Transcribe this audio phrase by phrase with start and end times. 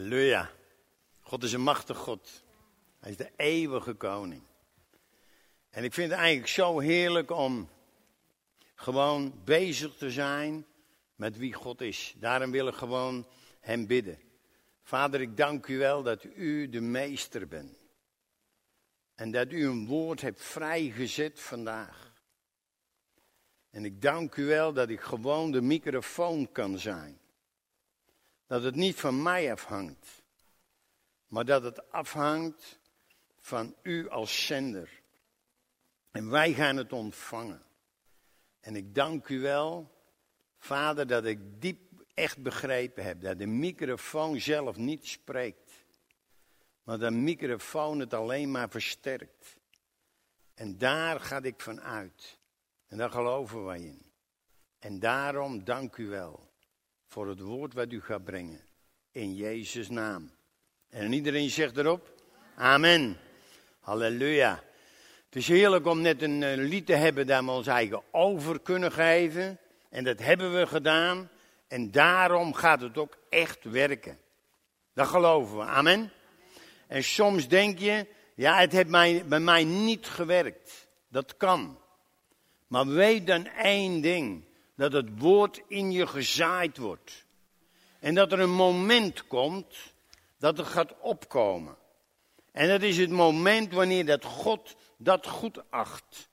[0.00, 0.50] Halleluja.
[1.20, 2.44] God is een machtig God.
[3.00, 4.42] Hij is de eeuwige koning.
[5.70, 7.68] En ik vind het eigenlijk zo heerlijk om
[8.74, 10.66] gewoon bezig te zijn
[11.14, 12.14] met wie God is.
[12.18, 13.26] Daarom wil ik gewoon
[13.60, 14.18] Hem bidden.
[14.82, 17.78] Vader, ik dank u wel dat u de meester bent.
[19.14, 22.12] En dat u een woord hebt vrijgezet vandaag.
[23.70, 27.19] En ik dank u wel dat ik gewoon de microfoon kan zijn.
[28.50, 30.22] Dat het niet van mij afhangt,
[31.26, 32.78] maar dat het afhangt
[33.38, 35.02] van u als zender.
[36.10, 37.62] En wij gaan het ontvangen.
[38.60, 39.90] En ik dank u wel,
[40.58, 45.84] Vader, dat ik diep echt begrepen heb dat de microfoon zelf niet spreekt,
[46.82, 49.56] maar de microfoon het alleen maar versterkt.
[50.54, 52.38] En daar ga ik van uit.
[52.86, 54.12] En daar geloven wij in.
[54.78, 56.49] En daarom dank u wel
[57.10, 58.60] voor het woord wat u gaat brengen.
[59.12, 60.30] In Jezus' naam.
[60.88, 62.14] En iedereen zegt erop:
[62.56, 63.16] Amen.
[63.80, 64.62] Halleluja.
[65.24, 68.60] Het is heerlijk om net een eh, lied te hebben dat we ons eigen over
[68.60, 69.58] kunnen geven.
[69.88, 71.30] En dat hebben we gedaan.
[71.68, 74.18] En daarom gaat het ook echt werken.
[74.94, 75.64] Dat geloven we.
[75.64, 76.12] Amen.
[76.86, 80.88] En soms denk je, ja, het heeft mij, bij mij niet gewerkt.
[81.08, 81.78] Dat kan.
[82.66, 84.44] Maar weet dan één ding
[84.80, 87.26] dat het woord in je gezaaid wordt.
[87.98, 89.76] En dat er een moment komt
[90.38, 91.76] dat het gaat opkomen.
[92.52, 96.28] En dat is het moment wanneer dat God dat goed acht.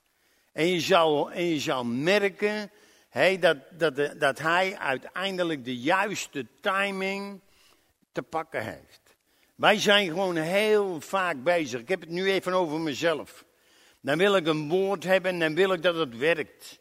[0.52, 2.72] En je zal, en je zal merken
[3.10, 7.42] hey, dat, dat, dat hij uiteindelijk de juiste timing
[8.12, 9.16] te pakken heeft.
[9.56, 11.82] Wij zijn gewoon heel vaak bezig.
[11.82, 13.46] Ik heb het nu even over mezelf.
[14.02, 16.80] Dan wil ik een woord hebben en dan wil ik dat het werkt.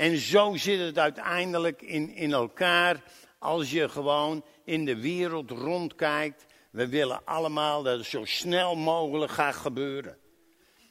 [0.00, 3.02] En zo zit het uiteindelijk in, in elkaar
[3.38, 6.46] als je gewoon in de wereld rondkijkt.
[6.70, 10.18] We willen allemaal dat het zo snel mogelijk gaat gebeuren.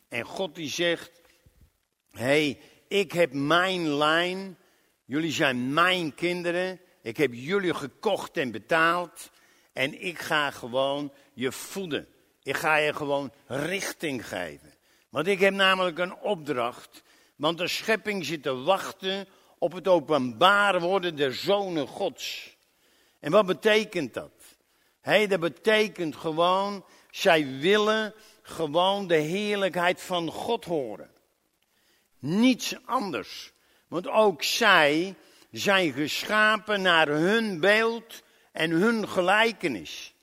[0.10, 1.22] En God die zegt,
[2.12, 4.58] hé, hey, ik heb mijn lijn,
[5.06, 9.30] jullie zijn mijn kinderen, ik heb jullie gekocht en betaald
[9.74, 12.08] en ik ga gewoon je voeden.
[12.44, 14.74] Ik ga je gewoon richting geven.
[15.10, 17.04] Want ik heb namelijk een opdracht
[17.40, 19.28] want de schepping zit te wachten
[19.58, 22.56] op het openbaar worden der zonen Gods.
[23.20, 24.32] En wat betekent dat?
[25.02, 31.12] Hey, dat betekent gewoon, zij willen gewoon de heerlijkheid van God horen.
[32.20, 33.52] Niets anders.
[33.88, 35.16] Want ook zij
[35.52, 40.14] zijn geschapen naar hun beeld en hun gelijkenis.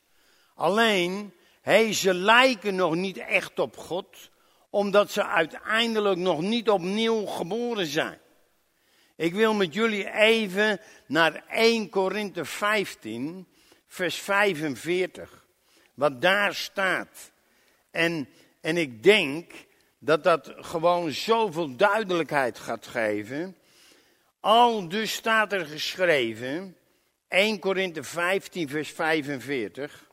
[0.54, 4.30] Alleen, hey, ze lijken nog niet echt op God,
[4.76, 8.18] omdat ze uiteindelijk nog niet opnieuw geboren zijn.
[9.16, 13.46] Ik wil met jullie even naar 1 Korinthe 15,
[13.86, 15.46] vers 45,
[15.94, 17.32] wat daar staat.
[17.90, 18.28] En,
[18.60, 19.52] en ik denk
[19.98, 23.56] dat dat gewoon zoveel duidelijkheid gaat geven.
[24.40, 26.76] Al dus staat er geschreven,
[27.28, 30.10] 1 Korinthe 15, vers 45.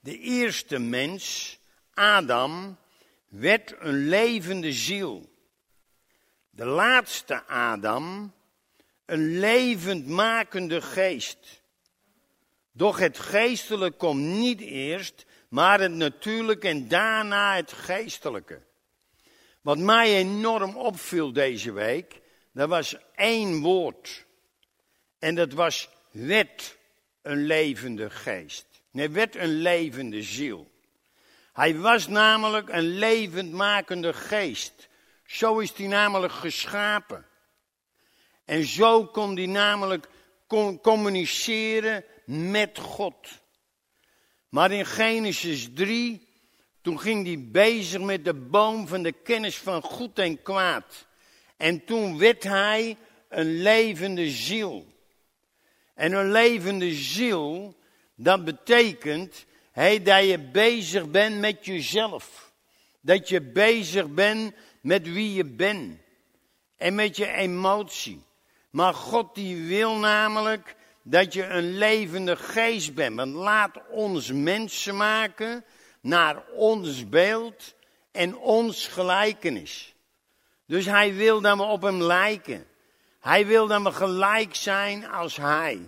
[0.00, 1.58] De eerste mens,
[1.94, 2.78] Adam,
[3.30, 5.28] werd een levende ziel.
[6.50, 8.32] De laatste Adam,
[9.04, 11.62] een levendmakende geest.
[12.72, 18.62] Doch het geestelijke komt niet eerst, maar het natuurlijke en daarna het geestelijke.
[19.60, 22.20] Wat mij enorm opviel deze week,
[22.52, 24.26] dat was één woord.
[25.18, 26.78] En dat was werd
[27.22, 28.66] een levende geest.
[28.90, 30.69] Nee, werd een levende ziel.
[31.52, 34.88] Hij was namelijk een levendmakende geest.
[35.26, 37.26] Zo is hij namelijk geschapen.
[38.44, 40.08] En zo kon hij namelijk
[40.82, 43.28] communiceren met God.
[44.48, 46.28] Maar in Genesis 3,
[46.82, 51.06] toen ging hij bezig met de boom van de kennis van goed en kwaad.
[51.56, 52.96] En toen werd hij
[53.28, 54.86] een levende ziel.
[55.94, 57.76] En een levende ziel,
[58.14, 62.52] dat betekent Hey, dat je bezig bent met jezelf.
[63.00, 65.98] Dat je bezig bent met wie je bent.
[66.76, 68.24] En met je emotie.
[68.70, 73.16] Maar God die wil namelijk dat je een levende geest bent.
[73.16, 75.64] Want laat ons mensen maken
[76.00, 77.74] naar ons beeld
[78.12, 79.94] en ons gelijkenis.
[80.66, 82.66] Dus hij wil dat we op hem lijken.
[83.20, 85.80] Hij wil dat we gelijk zijn als hij.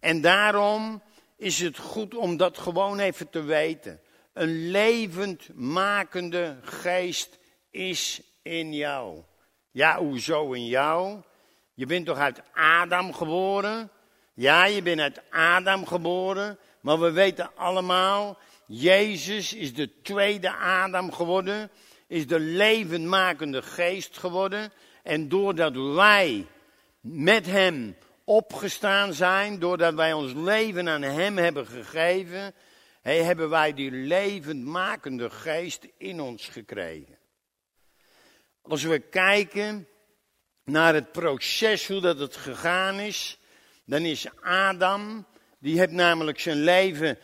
[0.00, 1.02] En daarom
[1.36, 4.00] is het goed om dat gewoon even te weten.
[4.32, 7.38] Een levend makende geest
[7.70, 9.22] is in jou.
[9.70, 11.22] Ja, hoezo in jou?
[11.74, 13.90] Je bent toch uit Adam geboren?
[14.34, 21.12] Ja, je bent uit Adam geboren, maar we weten allemaal, Jezus is de tweede Adam
[21.12, 21.70] geworden,
[22.06, 24.72] is de levendmakende geest geworden.
[25.02, 26.46] En doordat wij
[27.00, 32.54] met hem opgestaan zijn, doordat wij ons leven aan hem hebben gegeven,
[33.02, 37.18] hebben wij die levendmakende geest in ons gekregen.
[38.62, 39.88] Als we kijken
[40.64, 43.38] naar het proces, hoe dat het gegaan is,
[43.84, 45.26] dan is Adam,
[45.58, 47.18] die heeft namelijk zijn leven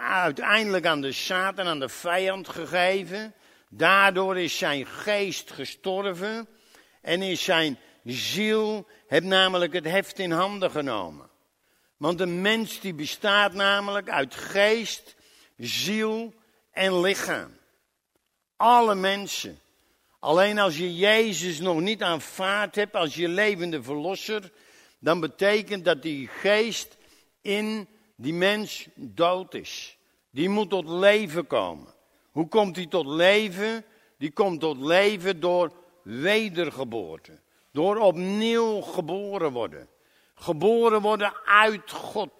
[0.00, 3.34] uiteindelijk aan de Satan, aan de vijand gegeven.
[3.68, 6.48] Daardoor is zijn geest gestorven
[7.00, 7.78] en is zijn
[8.12, 11.30] ziel, heeft namelijk het heft in handen genomen.
[11.96, 15.14] Want een mens die bestaat namelijk uit geest,
[15.56, 16.34] ziel
[16.70, 17.56] en lichaam.
[18.56, 19.60] Alle mensen.
[20.18, 24.52] Alleen als je Jezus nog niet aanvaard hebt als je levende verlosser,
[24.98, 26.96] dan betekent dat die geest
[27.42, 29.98] in die mens dood is.
[30.30, 31.94] Die moet tot leven komen.
[32.30, 33.84] Hoe komt die tot leven?
[34.18, 35.72] Die komt tot leven door
[36.02, 37.38] wedergeboorte.
[37.76, 39.88] Door opnieuw geboren worden.
[40.34, 42.32] Geboren worden uit God.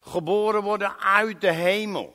[0.00, 2.14] Geboren worden uit de hemel.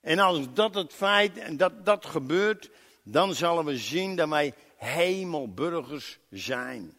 [0.00, 2.70] En als dat het feit, en dat dat gebeurt,
[3.02, 6.96] dan zullen we zien dat wij hemelburgers zijn.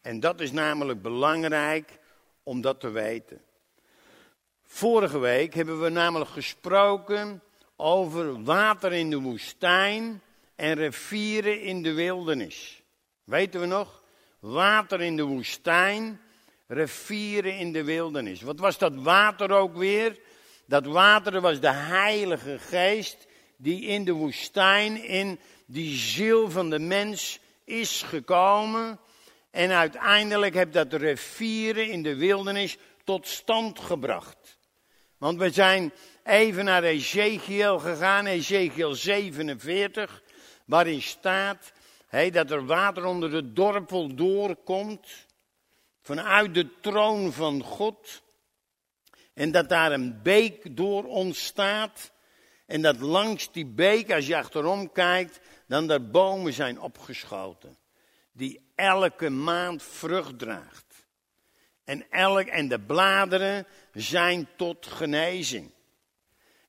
[0.00, 1.98] En dat is namelijk belangrijk
[2.42, 3.42] om dat te weten.
[4.62, 7.42] Vorige week hebben we namelijk gesproken
[7.76, 10.22] over water in de woestijn
[10.54, 12.82] en rivieren in de wildernis.
[13.24, 14.02] Weten we nog?
[14.44, 16.20] Water in de woestijn,
[16.66, 18.42] rivieren in de wildernis.
[18.42, 20.18] Wat was dat water ook weer?
[20.66, 23.26] Dat water was de Heilige Geest
[23.56, 29.00] die in de woestijn, in die ziel van de mens is gekomen.
[29.50, 34.58] En uiteindelijk heeft dat rivieren in de wildernis tot stand gebracht.
[35.18, 35.92] Want we zijn
[36.24, 40.22] even naar Ezekiel gegaan, Ezekiel 47,
[40.64, 41.72] waarin staat
[42.14, 45.26] dat er water onder de dorpel doorkomt,
[46.00, 48.22] vanuit de troon van God.
[49.32, 52.12] En dat daar een beek door ontstaat.
[52.66, 57.76] En dat langs die beek, als je achterom kijkt, dan daar bomen zijn opgeschoten.
[58.32, 61.06] Die elke maand vrucht draagt.
[61.84, 65.72] En, elk, en de bladeren zijn tot genezing.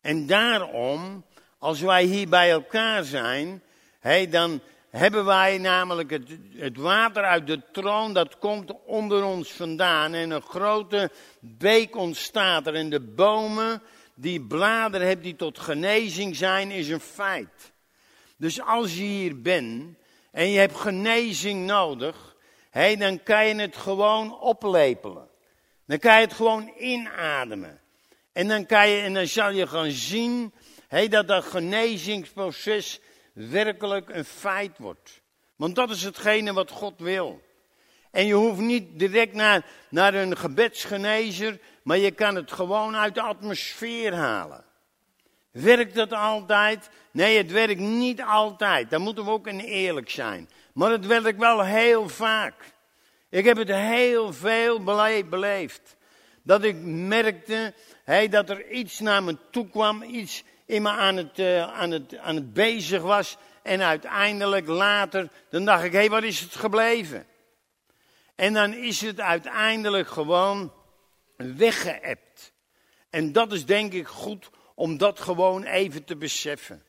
[0.01, 1.25] En daarom,
[1.57, 3.63] als wij hier bij elkaar zijn,
[3.99, 4.61] hey, dan
[4.97, 10.13] hebben wij namelijk het, het, water uit de troon, dat komt onder ons vandaan.
[10.13, 12.75] En een grote beek ontstaat er.
[12.75, 13.81] En de bomen
[14.15, 17.73] die bladeren hebben die tot genezing zijn, is een feit.
[18.37, 19.97] Dus als je hier bent
[20.31, 22.35] en je hebt genezing nodig,
[22.69, 25.27] hey, dan kan je het gewoon oplepelen.
[25.85, 27.79] Dan kan je het gewoon inademen.
[28.31, 30.53] En dan, kan je, en dan zal je gaan zien
[30.87, 32.99] hey, dat dat genezingsproces
[33.35, 35.21] werkelijk een feit wordt.
[35.55, 37.41] Want dat is hetgene wat God wil.
[38.11, 43.15] En je hoeft niet direct naar, naar een gebedsgenezer, maar je kan het gewoon uit
[43.15, 44.65] de atmosfeer halen.
[45.51, 46.89] Werkt dat altijd?
[47.11, 48.89] Nee, het werkt niet altijd.
[48.89, 50.49] Daar moeten we ook eerlijk zijn.
[50.73, 52.73] Maar het werkt wel heel vaak.
[53.29, 54.83] Ik heb het heel veel
[55.29, 55.97] beleefd.
[56.41, 57.73] Dat ik merkte
[58.03, 61.91] hey, dat er iets naar me toe kwam, iets in me aan het, uh, aan,
[61.91, 63.37] het, aan het bezig was.
[63.63, 67.25] En uiteindelijk later, dan dacht ik, hé, wat is het gebleven?
[68.35, 70.73] En dan is het uiteindelijk gewoon
[71.35, 72.53] weggeëpt.
[73.09, 76.83] En dat is denk ik goed om dat gewoon even te beseffen.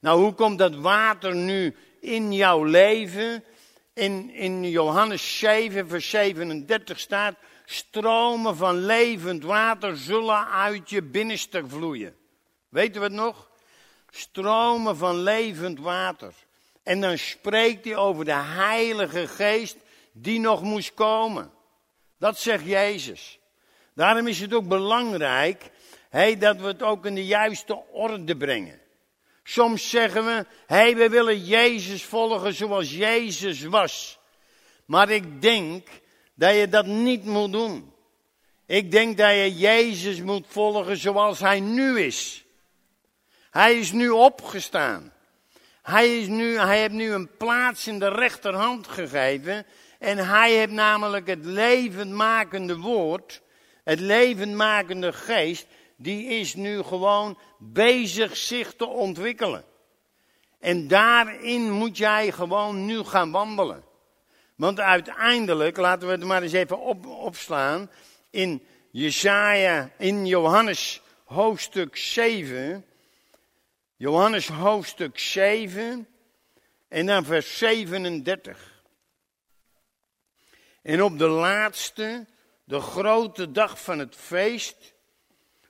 [0.00, 3.44] Nou, hoe komt dat water nu in jouw leven?
[3.94, 7.34] In, in Johannes 7, vers 37 staat:
[7.64, 12.16] Stromen van levend water zullen uit je binnenste vloeien.
[12.68, 13.50] Weten we het nog?
[14.10, 16.34] Stromen van levend water.
[16.82, 19.76] En dan spreekt hij over de Heilige Geest
[20.12, 21.50] die nog moest komen.
[22.18, 23.38] Dat zegt Jezus.
[23.94, 25.70] Daarom is het ook belangrijk
[26.08, 28.80] hey, dat we het ook in de juiste orde brengen.
[29.42, 34.18] Soms zeggen we, hey, we willen Jezus volgen zoals Jezus was.
[34.84, 35.88] Maar ik denk
[36.34, 37.92] dat je dat niet moet doen.
[38.66, 42.45] Ik denk dat je Jezus moet volgen zoals hij nu is.
[43.56, 45.12] Hij is nu opgestaan.
[45.82, 49.66] Hij, is nu, hij heeft nu een plaats in de rechterhand gegeven.
[49.98, 53.42] En hij heeft namelijk het levendmakende woord,
[53.84, 59.64] het levendmakende geest, die is nu gewoon bezig zich te ontwikkelen.
[60.60, 63.84] En daarin moet jij gewoon nu gaan wandelen.
[64.54, 67.90] Want uiteindelijk, laten we het maar eens even op, opslaan,
[68.30, 72.84] in Jesaja, in Johannes hoofdstuk 7.
[73.98, 76.08] Johannes hoofdstuk 7
[76.88, 78.82] en dan vers 37.
[80.82, 82.26] En op de laatste,
[82.64, 84.94] de grote dag van het feest,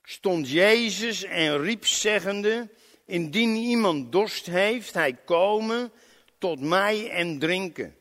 [0.02, 2.70] stond Jezus en riep zeggende,
[3.04, 5.92] indien iemand dorst heeft, hij komen
[6.38, 7.96] tot mij en drinken.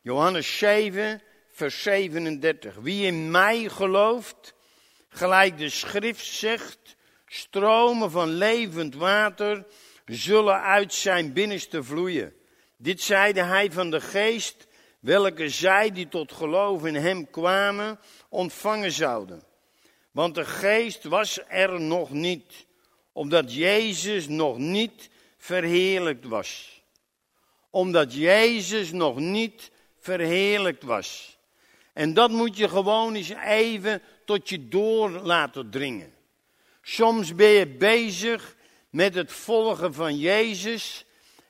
[0.00, 2.74] Johannes 7, vers 37.
[2.74, 4.54] Wie in mij gelooft,
[5.08, 6.96] gelijk de schrift zegt,
[7.34, 9.66] stromen van levend water
[10.06, 12.34] zullen uit zijn binnenste vloeien.
[12.76, 14.66] Dit zeide hij van de geest,
[15.00, 17.98] welke zij die tot geloof in hem kwamen,
[18.28, 19.42] ontvangen zouden.
[20.10, 22.66] Want de geest was er nog niet,
[23.12, 26.82] omdat Jezus nog niet verheerlijkt was.
[27.70, 31.38] Omdat Jezus nog niet verheerlijkt was.
[31.92, 36.11] En dat moet je gewoon eens even tot je door laten dringen.
[36.82, 38.56] Soms ben je bezig
[38.90, 41.04] met het volgen van Jezus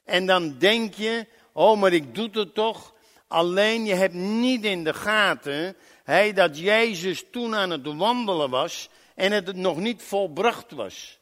[0.04, 2.94] en dan denk je, oh maar ik doe het toch.
[3.28, 8.88] Alleen je hebt niet in de gaten hey, dat Jezus toen aan het wandelen was
[9.14, 11.18] en het nog niet volbracht was.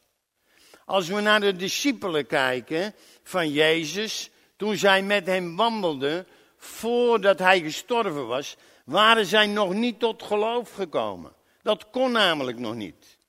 [0.85, 6.27] Als we naar de discipelen kijken van Jezus, toen zij met hem wandelden,
[6.57, 11.33] voordat hij gestorven was, waren zij nog niet tot geloof gekomen.
[11.61, 13.19] Dat kon namelijk nog niet.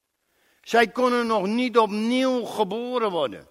[0.63, 3.49] Zij konden nog niet opnieuw geboren worden.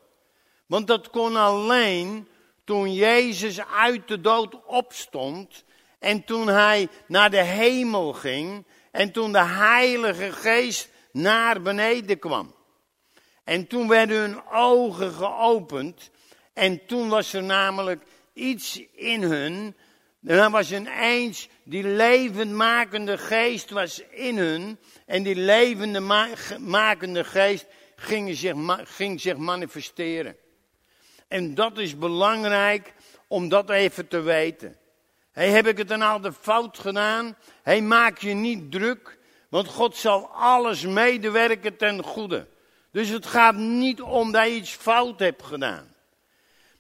[0.65, 2.27] Want dat kon alleen
[2.63, 5.63] toen Jezus uit de dood opstond
[6.00, 12.56] en toen hij naar de hemel ging en toen de Heilige Geest naar beneden kwam.
[13.44, 16.12] En toen werden hun ogen geopend
[16.53, 18.03] en toen was er namelijk
[18.34, 19.75] iets in hun.
[20.25, 24.79] En dan was ineens die levendmakende geest was in hun.
[25.05, 25.99] En die levende
[26.59, 30.35] makende geest ging zich, ging zich manifesteren.
[31.27, 32.93] En dat is belangrijk
[33.27, 34.77] om dat even te weten.
[35.31, 37.37] Hey, heb ik het dan al de fout gedaan?
[37.63, 39.17] Hey, maak je niet druk,
[39.49, 42.47] want God zal alles medewerken ten goede.
[42.91, 45.95] Dus het gaat niet om dat je iets fout hebt gedaan.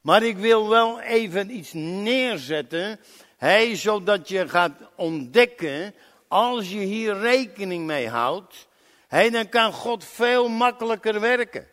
[0.01, 2.99] Maar ik wil wel even iets neerzetten,
[3.41, 5.93] hey, zodat je gaat ontdekken,
[6.27, 8.67] als je hier rekening mee houdt,
[9.07, 11.67] hey, dan kan God veel makkelijker werken.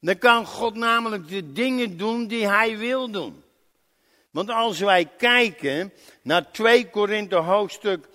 [0.00, 3.42] Dan kan God namelijk de dingen doen die hij wil doen.
[4.30, 5.92] Want als wij kijken
[6.22, 8.08] naar 2 Korinthe hoofdstuk,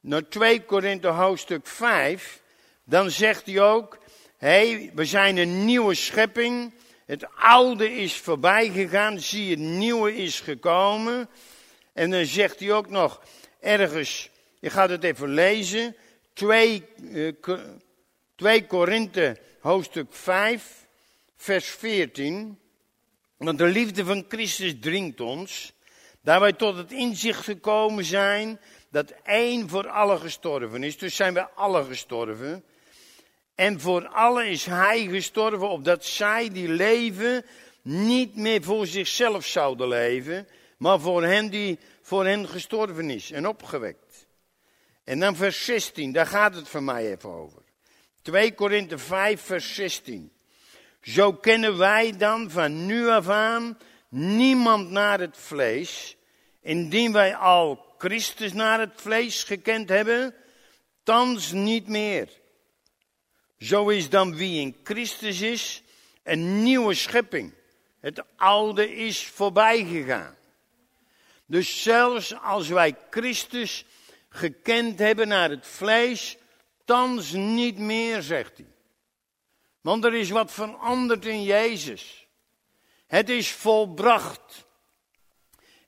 [0.00, 2.42] naar 2 Korinthe hoofdstuk 5,
[2.84, 3.98] dan zegt hij ook,
[4.36, 6.74] hey, we zijn een nieuwe schepping.
[7.06, 11.28] Het oude is voorbij gegaan, zie het nieuwe is gekomen.
[11.94, 13.22] En dan zegt hij ook nog
[13.60, 15.96] ergens, je gaat het even lezen,
[16.32, 17.32] 2, uh,
[18.36, 20.86] 2 Korinthe hoofdstuk 5,
[21.36, 22.58] vers 14.
[23.36, 25.72] Want de liefde van Christus dringt ons,
[26.20, 28.60] daar wij tot het inzicht gekomen zijn
[28.90, 30.98] dat één voor alle gestorven is.
[30.98, 32.64] Dus zijn wij alle gestorven.
[33.54, 37.44] En voor alle is hij gestorven, opdat zij die leven
[37.82, 40.48] niet meer voor zichzelf zouden leven,
[40.84, 44.26] maar voor hen die voor hen gestorven is en opgewekt.
[45.04, 47.62] En dan vers 16, daar gaat het voor mij even over.
[48.22, 50.32] 2 Korinthe 5, vers 16.
[51.02, 56.16] Zo kennen wij dan van nu af aan niemand naar het vlees,
[56.60, 60.34] indien wij al Christus naar het vlees gekend hebben,
[61.02, 62.28] thans niet meer.
[63.58, 65.82] Zo is dan wie in Christus is
[66.22, 67.52] een nieuwe schepping.
[68.00, 70.33] Het oude is voorbij gegaan.
[71.46, 73.84] Dus zelfs als wij Christus
[74.28, 76.36] gekend hebben naar het vlees,
[76.84, 78.72] thans niet meer, zegt hij.
[79.80, 82.26] Want er is wat veranderd in Jezus.
[83.06, 84.66] Het is volbracht.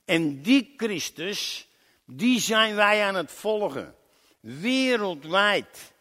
[0.05, 1.67] En die Christus,
[2.05, 3.95] die zijn wij aan het volgen.
[4.39, 5.93] Wereldwijd.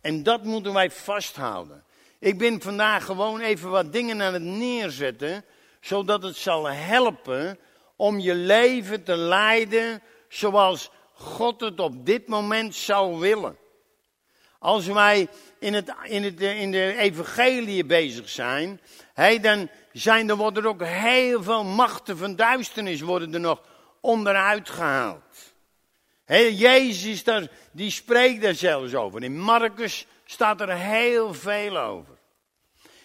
[0.00, 1.84] En dat moeten wij vasthouden.
[2.18, 5.44] Ik ben vandaag gewoon even wat dingen aan het neerzetten,
[5.80, 7.58] zodat het zal helpen
[8.02, 13.56] om je leven te leiden zoals God het op dit moment zou willen.
[14.58, 15.28] Als wij
[15.58, 18.80] in, het, in, het, in de evangelie bezig zijn,
[19.14, 23.62] hey, dan zijn er, worden er ook heel veel machten van duisternis worden er nog
[24.00, 25.54] onderuit gehaald.
[26.24, 29.22] Hey, Jezus daar, die spreekt daar zelfs over.
[29.22, 32.18] In Marcus staat er heel veel over.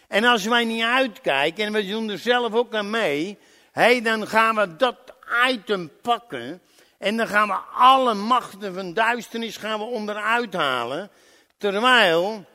[0.08, 3.38] En als wij niet uitkijken, en we doen er zelf ook aan mee,
[3.78, 4.98] hey, dan gaan we dat
[5.48, 6.62] item pakken
[6.98, 11.12] En dan gaan we alle machten van duisternis gaan we onderuit halen.
[11.58, 12.46] Terwijl,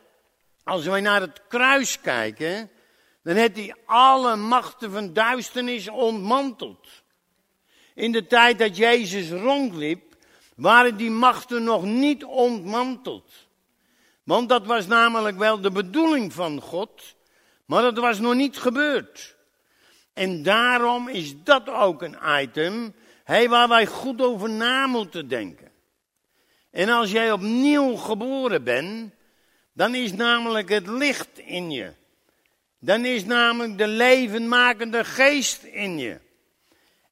[0.64, 2.70] als wij naar het kruis kijken,
[3.22, 6.88] dan heeft hij alle machten van duisternis ontmanteld.
[7.94, 10.16] In de tijd dat Jezus rondliep,
[10.56, 13.30] waren die machten nog niet ontmanteld.
[14.22, 17.14] Want dat was namelijk wel de bedoeling van God,
[17.64, 19.31] maar dat was nog niet gebeurd.
[20.12, 25.70] En daarom is dat ook een item hey, waar wij goed over na moeten denken.
[26.70, 29.14] En als jij opnieuw geboren bent,
[29.72, 31.92] dan is namelijk het licht in je.
[32.80, 36.20] Dan is namelijk de levenmakende geest in je.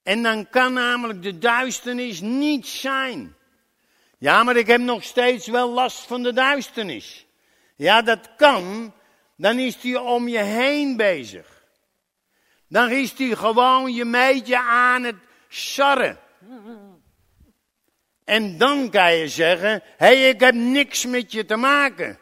[0.03, 3.35] En dan kan namelijk de duisternis niet zijn.
[4.19, 7.27] Ja, maar ik heb nog steeds wel last van de duisternis.
[7.77, 8.93] Ja, dat kan.
[9.37, 11.60] Dan is die om je heen bezig.
[12.71, 15.17] Dan is die gewoon je meetje aan het
[15.49, 16.19] sarren.
[18.25, 22.19] En dan kan je zeggen, hé, hey, ik heb niks met je te maken.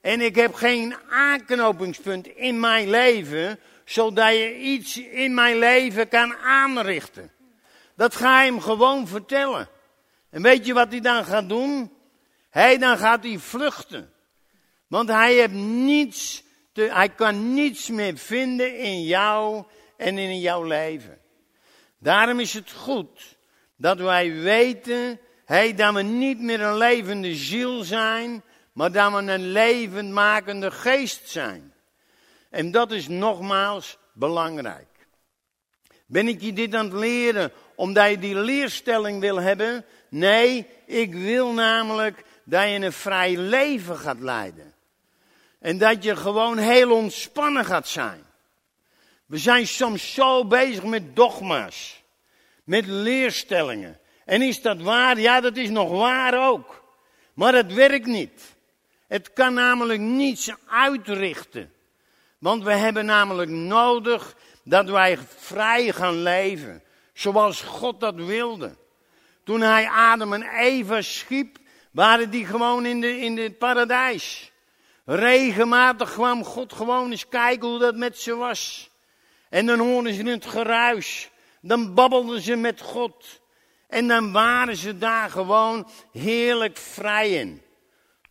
[0.00, 6.36] En ik heb geen aanknopingspunt in mijn leven, zodat je iets in mijn leven kan
[6.36, 7.32] aanrichten.
[7.96, 9.68] Dat ga je hem gewoon vertellen.
[10.30, 11.92] En weet je wat hij dan gaat doen?
[12.50, 14.12] Hij dan gaat hij vluchten.
[14.86, 16.43] Want hij heeft niets,
[16.74, 19.64] te, hij kan niets meer vinden in jou
[19.96, 21.18] en in jouw leven.
[21.98, 23.36] Daarom is het goed
[23.76, 29.18] dat wij weten, hey, dat we niet meer een levende ziel zijn, maar dat we
[29.18, 31.74] een levendmakende geest zijn.
[32.50, 34.88] En dat is nogmaals belangrijk.
[36.06, 39.84] Ben ik je dit aan het leren omdat je die leerstelling wil hebben?
[40.08, 44.73] Nee, ik wil namelijk dat je een vrij leven gaat leiden.
[45.64, 48.24] En dat je gewoon heel ontspannen gaat zijn.
[49.26, 52.02] We zijn soms zo bezig met dogma's,
[52.64, 54.00] met leerstellingen.
[54.24, 55.20] En is dat waar?
[55.20, 56.84] Ja, dat is nog waar ook.
[57.34, 58.56] Maar het werkt niet.
[59.06, 61.72] Het kan namelijk niets uitrichten.
[62.38, 66.82] Want we hebben namelijk nodig dat wij vrij gaan leven.
[67.12, 68.76] Zoals God dat wilde.
[69.44, 71.58] Toen hij Adam en Eva schiep,
[71.90, 74.52] waren die gewoon in, de, in het paradijs.
[75.04, 78.90] Regelmatig kwam God gewoon eens kijken hoe dat met ze was.
[79.48, 81.30] En dan hoorden ze het geruis.
[81.60, 83.40] Dan babbelden ze met God.
[83.88, 87.62] En dan waren ze daar gewoon heerlijk vrij in.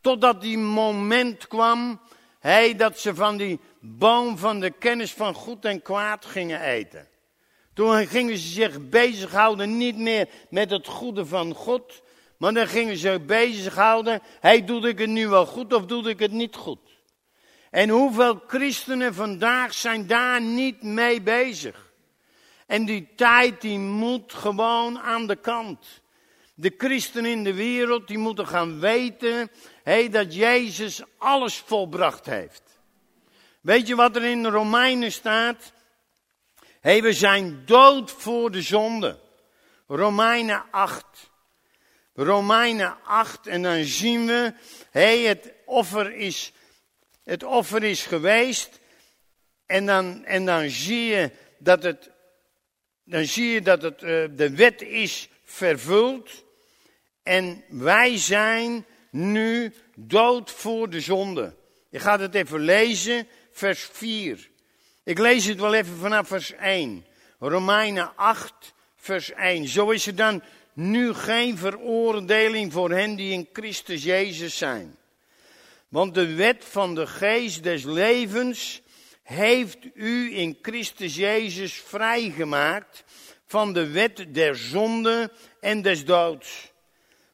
[0.01, 2.01] Totdat die moment kwam,
[2.39, 7.07] hey, dat ze van die boom van de kennis van goed en kwaad gingen eten.
[7.73, 12.02] Toen gingen ze zich bezighouden niet meer met het goede van God,
[12.43, 16.19] maar dan gingen ze bezighouden, hey, doe ik het nu wel goed of doe ik
[16.19, 16.79] het niet goed?
[17.69, 21.91] En hoeveel christenen vandaag zijn daar niet mee bezig?
[22.67, 26.01] En die tijd die moet gewoon aan de kant.
[26.53, 29.51] De christenen in de wereld die moeten gaan weten
[29.83, 32.63] hey, dat Jezus alles volbracht heeft.
[33.61, 35.73] Weet je wat er in de Romeinen staat?
[36.79, 39.19] hey, we zijn dood voor de zonde.
[39.87, 41.31] Romeinen 8.
[42.15, 44.53] Romeinen 8 en dan zien we,
[44.91, 46.51] hey, het offer is,
[47.23, 48.79] het offer is geweest.
[49.65, 52.09] En dan, en dan zie je dat het,
[53.03, 56.43] dan zie je dat het, uh, de wet is vervuld.
[57.23, 61.55] En wij zijn nu dood voor de zonde.
[61.89, 64.49] Je gaat het even lezen, vers 4.
[65.03, 67.05] Ik lees het wel even vanaf vers 1.
[67.39, 69.67] Romeinen 8, vers 1.
[69.67, 74.97] Zo is er dan nu geen veroordeling voor hen die in Christus Jezus zijn.
[75.87, 78.81] Want de wet van de geest des levens
[79.23, 83.03] heeft u in Christus Jezus vrijgemaakt
[83.45, 86.71] van de wet der zonde en des doods.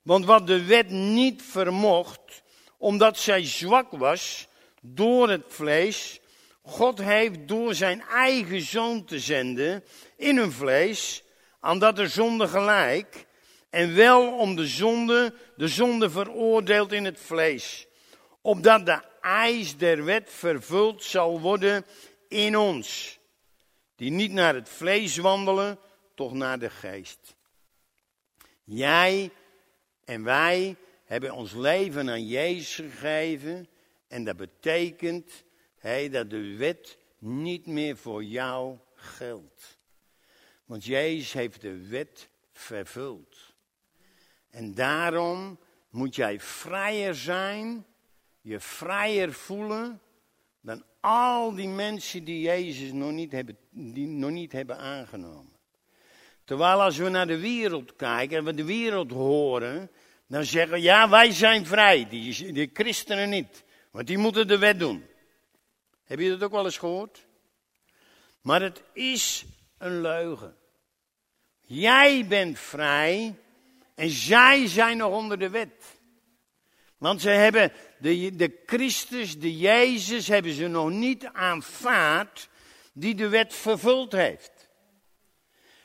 [0.02, 2.42] Want wat de wet niet vermocht,
[2.78, 4.48] omdat zij zwak was
[4.82, 6.20] door het vlees,
[6.62, 9.84] God heeft door zijn eigen zoon te zenden
[10.18, 11.24] in hun vlees,
[11.60, 13.26] aan dat de zonde gelijk,
[13.70, 17.88] en wel om de zonde, de zonde veroordeeld in het vlees,
[18.42, 21.86] opdat de eis der wet vervuld zal worden
[22.28, 23.20] in ons,
[23.96, 25.80] die niet naar het vlees wandelen,
[26.16, 27.36] toch naar de geest.
[28.64, 29.32] Jij
[30.06, 33.68] en wij hebben ons leven aan Jezus gegeven.
[34.08, 35.44] En dat betekent
[35.78, 39.78] hey, dat de wet niet meer voor jou geldt.
[40.66, 43.29] Want Jezus heeft de wet vervuld.
[44.50, 45.60] En daarom
[45.90, 47.86] moet jij vrijer zijn,
[48.42, 50.02] je vrijer voelen
[50.62, 55.58] dan al die mensen die Jezus nog niet hebben, die nog niet hebben aangenomen.
[56.44, 59.92] Terwijl als we naar de wereld kijken en we de wereld horen,
[60.28, 63.64] dan zeggen we, ja, wij zijn vrij, die, die christenen niet.
[63.92, 65.06] Want die moeten de wet doen.
[66.04, 67.28] Heb je dat ook wel eens gehoord?
[68.42, 69.46] Maar het is
[69.78, 70.56] een leugen.
[71.62, 73.36] Jij bent vrij
[74.00, 76.00] en zij zijn nog onder de wet.
[76.98, 82.50] Want ze hebben de, de Christus, de Jezus, hebben ze nog niet aanvaard
[82.94, 84.70] die de wet vervuld heeft.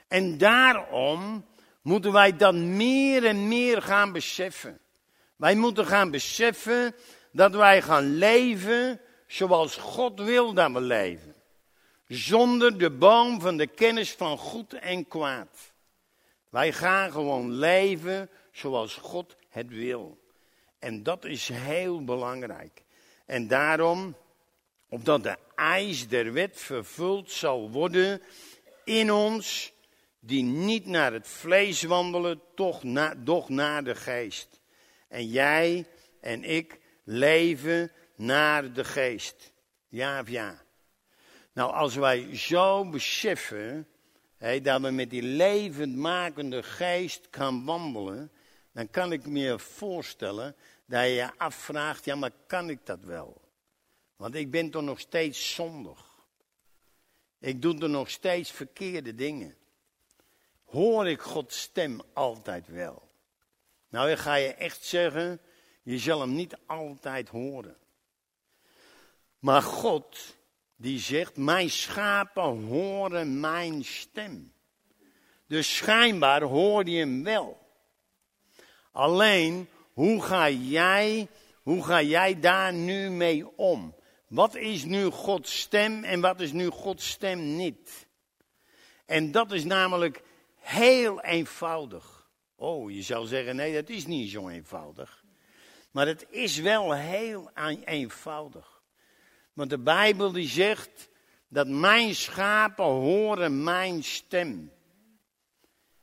[0.08, 1.46] En daarom
[1.82, 4.80] moeten wij dat meer en meer gaan beseffen.
[5.36, 6.94] Wij moeten gaan beseffen
[7.32, 11.34] dat wij gaan leven zoals God wil dat we leven.
[12.06, 15.73] Zonder de boom van de kennis van goed en kwaad.
[16.54, 20.18] Wij gaan gewoon leven zoals God het wil.
[20.78, 22.82] En dat is heel belangrijk.
[23.26, 24.16] En daarom,
[24.88, 28.22] opdat de eis der wet vervuld zal worden
[28.84, 29.72] in ons,
[30.20, 34.60] die niet naar het vlees wandelen, toch na, doch naar de geest.
[35.08, 35.86] En jij
[36.20, 39.52] en ik leven naar de geest.
[39.88, 40.62] Ja of ja?
[41.52, 43.88] Nou, als wij zo beseffen
[44.62, 48.32] dat we met die levendmakende geest kan wandelen,
[48.72, 53.40] dan kan ik me voorstellen dat je je afvraagt, ja maar kan ik dat wel?
[54.16, 56.04] Want ik ben toch nog steeds zondig.
[57.38, 59.56] Ik doe er nog steeds verkeerde dingen.
[60.64, 63.08] Hoor ik Gods stem altijd wel?
[63.88, 65.40] Nou, ik ga je echt zeggen,
[65.82, 67.76] je zal hem niet altijd horen.
[69.38, 70.36] Maar God,
[70.76, 74.52] die zegt, mijn schapen horen mijn stem.
[75.46, 77.62] Dus schijnbaar hoor je hem wel.
[78.92, 81.28] Alleen, hoe ga jij,
[81.62, 83.94] hoe ga jij daar nu mee om?
[84.28, 88.06] Wat is nu Gods stem en wat is nu Gods stem niet?
[89.06, 90.22] En dat is namelijk
[90.58, 92.28] heel eenvoudig.
[92.56, 95.24] Oh, je zou zeggen, nee, dat is niet zo eenvoudig.
[95.90, 97.50] Maar het is wel heel
[97.84, 98.73] eenvoudig.
[99.54, 101.08] Want de Bijbel die zegt
[101.48, 104.72] dat mijn schapen horen mijn stem.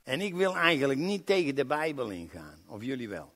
[0.04, 2.64] En ik wil eigenlijk niet tegen de Bijbel ingaan.
[2.68, 3.34] Of jullie wel?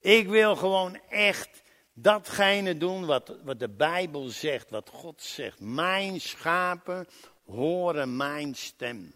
[0.00, 1.62] Ik wil gewoon echt
[1.92, 5.60] datgene doen wat, wat de Bijbel zegt, wat God zegt.
[5.60, 7.06] Mijn schapen
[7.44, 9.14] horen mijn stem.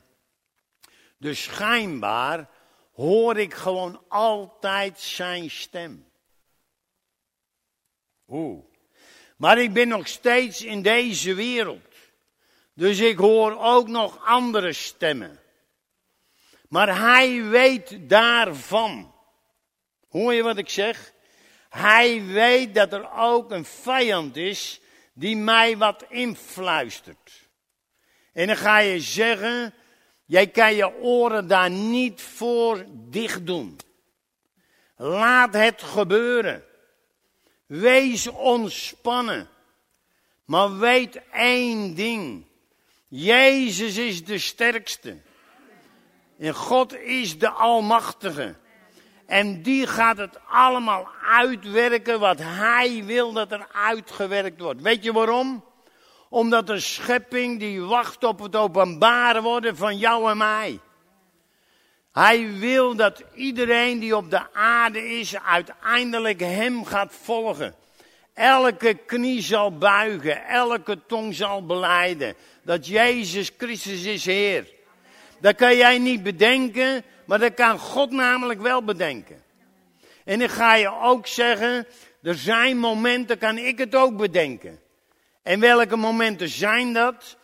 [1.19, 2.51] Dus schijnbaar
[2.93, 6.07] hoor ik gewoon altijd zijn stem.
[8.29, 8.65] Oeh.
[9.39, 11.95] Maar ik ben nog steeds in deze wereld.
[12.75, 15.41] Dus ik hoor ook nog andere stemmen.
[16.69, 19.15] Maar hij weet daarvan.
[20.09, 21.13] Hoor je wat ik zeg?
[21.69, 24.81] Hij weet dat er ook een vijand is
[25.13, 27.49] die mij wat influistert.
[28.33, 29.75] En dan ga je zeggen,
[30.25, 33.79] jij kan je oren daar niet voor dicht doen.
[34.97, 36.68] Laat het gebeuren.
[37.69, 39.49] Wees ontspannen.
[40.45, 42.47] Maar weet één ding.
[43.09, 45.21] Jezus is de sterkste.
[46.39, 48.57] En God is de Almachtige.
[49.27, 54.81] En die gaat het allemaal uitwerken wat hij wil dat er uitgewerkt wordt.
[54.81, 55.65] Weet je waarom?
[56.29, 60.81] Omdat de schepping die wacht op het openbaren worden van jou en mij.
[62.19, 67.75] Hij wil dat iedereen die op de aarde is uiteindelijk hem gaat volgen.
[68.35, 74.67] Elke knie zal buigen, elke tong zal beleiden dat Jezus Christus is Heer.
[75.41, 79.43] Dat kan jij niet bedenken, maar dat kan God namelijk wel bedenken.
[80.25, 81.87] En dan ga je ook zeggen,
[82.23, 84.81] er zijn momenten, kan ik het ook bedenken.
[85.43, 87.37] En welke momenten zijn dat?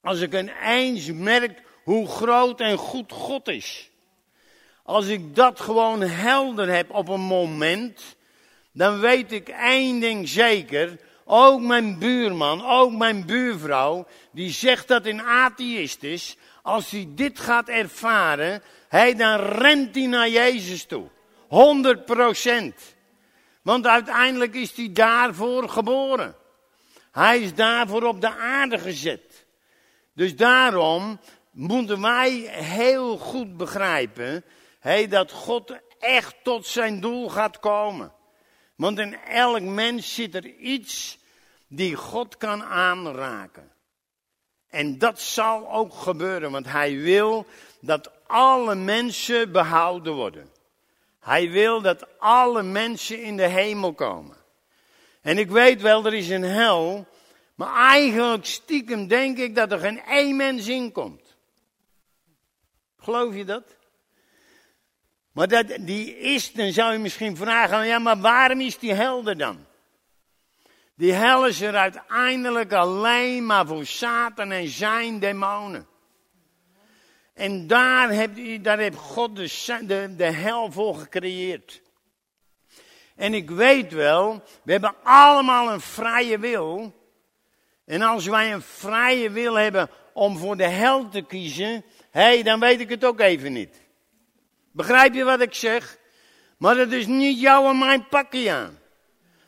[0.00, 3.89] Als ik ineens merk hoe groot en goed God is.
[4.90, 8.16] Als ik dat gewoon helder heb op een moment,
[8.72, 10.98] dan weet ik één ding zeker.
[11.24, 16.36] Ook mijn buurman, ook mijn buurvrouw, die zegt dat in atheïst is.
[16.62, 21.08] Als hij dit gaat ervaren, hij, dan rent hij naar Jezus toe.
[21.48, 22.94] 100 procent.
[23.62, 26.34] Want uiteindelijk is hij daarvoor geboren.
[27.12, 29.46] Hij is daarvoor op de aarde gezet.
[30.14, 34.44] Dus daarom moeten wij heel goed begrijpen
[34.80, 38.12] hey, dat God echt tot zijn doel gaat komen.
[38.76, 41.18] Want in elk mens zit er iets
[41.66, 43.72] die God kan aanraken.
[44.68, 47.46] En dat zal ook gebeuren, want hij wil
[47.80, 50.50] dat alle mensen behouden worden.
[51.20, 54.36] Hij wil dat alle mensen in de hemel komen.
[55.20, 57.06] En ik weet wel, er is een hel,
[57.54, 61.36] maar eigenlijk stiekem denk ik dat er geen één mens in komt.
[62.98, 63.76] Geloof je dat?
[65.32, 69.26] Maar dat, die is, dan zou je misschien vragen, ja, maar waarom is die hel
[69.26, 69.66] er dan?
[70.94, 75.86] Die hel is er uiteindelijk alleen maar voor Satan en zijn demonen.
[77.34, 81.82] En daar heeft, daar heeft God de, de, de hel voor gecreëerd.
[83.16, 86.94] En ik weet wel, we hebben allemaal een vrije wil.
[87.84, 92.42] En als wij een vrije wil hebben om voor de hel te kiezen, hé, hey,
[92.42, 93.80] dan weet ik het ook even niet.
[94.72, 95.98] Begrijp je wat ik zeg?
[96.56, 98.78] Maar dat is niet jouw en mijn pakje aan.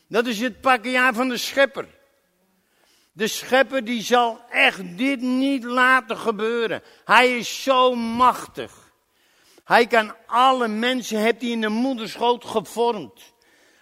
[0.08, 1.88] Dat is het pakje aan van de schepper.
[3.12, 6.82] De schepper die zal echt dit niet laten gebeuren.
[7.04, 8.92] Hij is zo machtig.
[9.64, 13.32] Hij kan alle mensen, heeft hij in de moederschoot gevormd.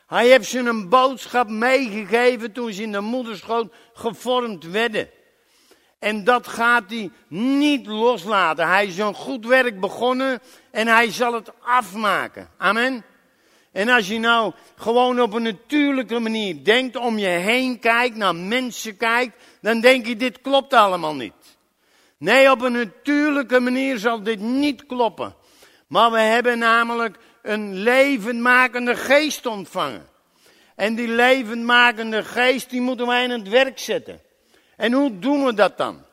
[0.06, 5.10] Hij heeft ze een boodschap meegegeven toen ze in de moederschoot gevormd werden.
[6.00, 8.68] En dat gaat hij niet loslaten.
[8.68, 12.48] Hij is een goed werk begonnen en hij zal het afmaken.
[12.56, 13.04] Amen.
[13.72, 18.34] En als je nou gewoon op een natuurlijke manier denkt, om je heen kijkt, naar
[18.34, 21.32] mensen kijkt, dan denk je, dit klopt allemaal niet.
[22.18, 25.34] Nee, op een natuurlijke manier zal dit niet kloppen.
[25.86, 30.08] Maar we hebben namelijk een levendmakende geest ontvangen.
[30.76, 34.20] En die levendmakende geest, die moeten wij in het werk zetten.
[34.80, 36.04] En hoe doen we dat dan?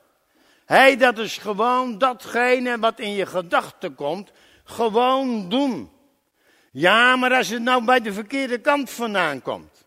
[0.65, 4.32] Hey, dat is gewoon datgene wat in je gedachten komt,
[4.63, 5.91] gewoon doen.
[6.71, 9.86] Ja, maar als het nou bij de verkeerde kant vandaan komt.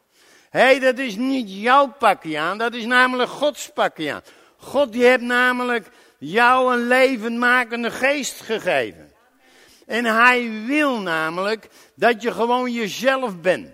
[0.50, 4.22] Hé, hey, dat is niet jouw pakje aan, dat is namelijk Gods pakje aan.
[4.56, 5.88] God die heeft namelijk
[6.18, 9.12] jou een levendmakende geest gegeven.
[9.86, 13.68] En hij wil namelijk dat je gewoon jezelf bent.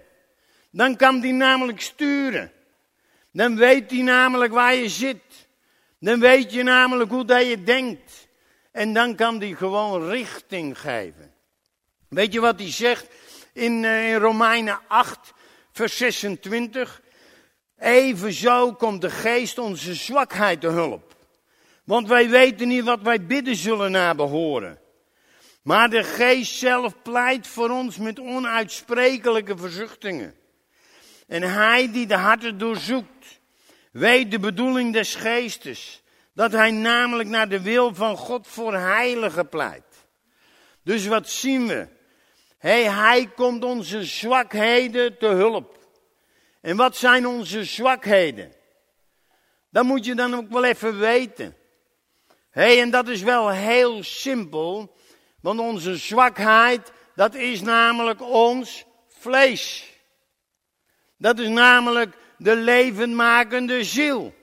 [0.71, 2.55] Dan kan hij namelijk sturen.
[3.37, 5.49] Dan weet hij namelijk waar je zit.
[6.01, 8.29] Dan weet je namelijk hoe dat je denkt.
[8.73, 11.35] En dan kan hij gewoon richting geven.
[12.09, 13.07] Weet je wat hij zegt
[13.53, 15.33] in, uh, in Romeinen 8,
[15.73, 17.03] vers 26?
[17.79, 21.17] Evenzo komt de geest onze zwakheid te hulp.
[21.85, 24.79] Want wij weten niet wat wij bidden zullen nabehoren.
[25.63, 30.35] Maar de geest zelf pleit voor ons met onuitsprekelijke verzuchtingen.
[31.27, 33.16] En hij die de harten doorzoekt,
[33.97, 36.03] weet de bedoeling des geestes.
[36.33, 39.85] Dat hij namelijk naar de wil van God voor heiligen pleit.
[40.83, 41.89] Dus wat zien we?
[42.59, 45.79] Hey, hij komt onze zwakheden te hulp.
[46.61, 48.53] En wat zijn onze zwakheden?
[49.71, 51.57] Dat moet je dan ook wel even weten.
[52.51, 54.97] hey, en dat is wel heel simpel.
[55.41, 59.93] Want onze zwakheid, dat is namelijk ons vlees.
[61.17, 64.35] Dat is namelijk de levendmakende ziel.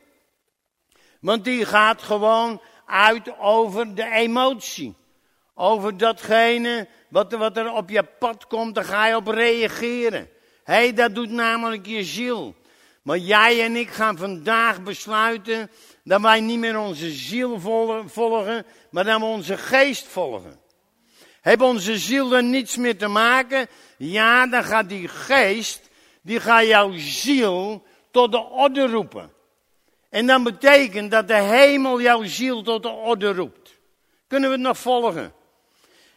[1.19, 4.95] Want die gaat gewoon uit over de emotie.
[5.55, 10.29] Over datgene wat, wat er op je pad komt, daar ga je op reageren.
[10.63, 12.55] Hé, hey, dat doet namelijk je ziel.
[13.01, 15.71] Maar jij en ik gaan vandaag besluiten
[16.03, 17.59] dat wij niet meer onze ziel
[18.05, 20.59] volgen, maar dat we onze geest volgen.
[21.41, 23.67] Hebben onze ziel er niets meer te maken?
[23.97, 25.89] Ja, dan gaat die geest
[26.23, 29.31] die gaat jouw ziel tot de orde roepen.
[30.09, 33.79] En dan betekent dat de hemel jouw ziel tot de orde roept.
[34.27, 35.33] Kunnen we het nog volgen?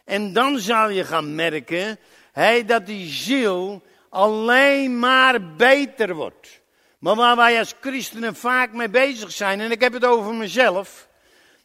[0.05, 1.99] En dan zal je gaan merken
[2.31, 6.61] hey, dat die ziel alleen maar beter wordt.
[6.99, 11.07] Maar waar wij als christenen vaak mee bezig zijn, en ik heb het over mezelf,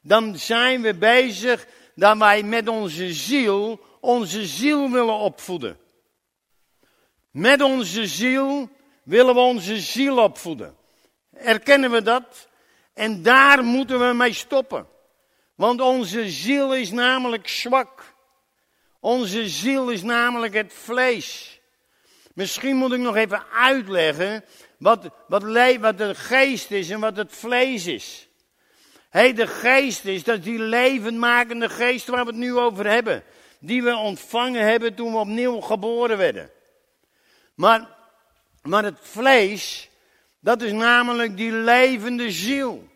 [0.01, 5.79] dan zijn we bezig dat wij met onze ziel onze ziel willen opvoeden.
[7.33, 8.69] Met onze ziel
[9.03, 10.77] willen we onze ziel opvoeden.
[11.35, 12.49] Erkennen we dat?
[12.95, 14.87] En daar moeten we mee stoppen.
[15.55, 18.15] Want onze ziel is namelijk zwak.
[19.01, 21.61] Onze ziel is namelijk het vlees.
[22.35, 24.45] Misschien moet ik nog even uitleggen
[24.79, 25.43] wat, wat,
[25.81, 28.29] wat de geest is en wat het vlees is.
[29.11, 33.25] Hé, de geest is, dat die levendmakende geest waar we het nu over hebben.
[33.59, 36.51] Die we ontvangen hebben toen we opnieuw geboren werden.
[37.55, 37.89] Maar,
[38.63, 39.91] maar het vlees,
[40.41, 42.91] dat is namelijk die levende ziel.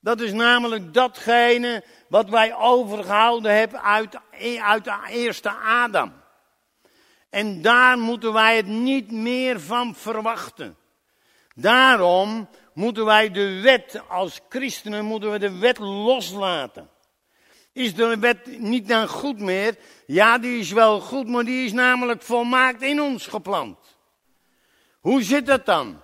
[0.00, 4.18] Dat is namelijk datgene wat wij overgehouden hebben uit,
[4.62, 6.12] uit de eerste Adam.
[7.30, 10.76] En daar moeten wij het niet meer van verwachten.
[11.54, 16.90] Daarom moeten wij de wet, als christenen moeten we de wet loslaten.
[17.76, 19.76] Is de wet niet dan goed meer?
[20.06, 23.78] Ja, die is wel goed, maar die is namelijk volmaakt in ons geplant.
[25.00, 26.02] Hoe zit dat dan?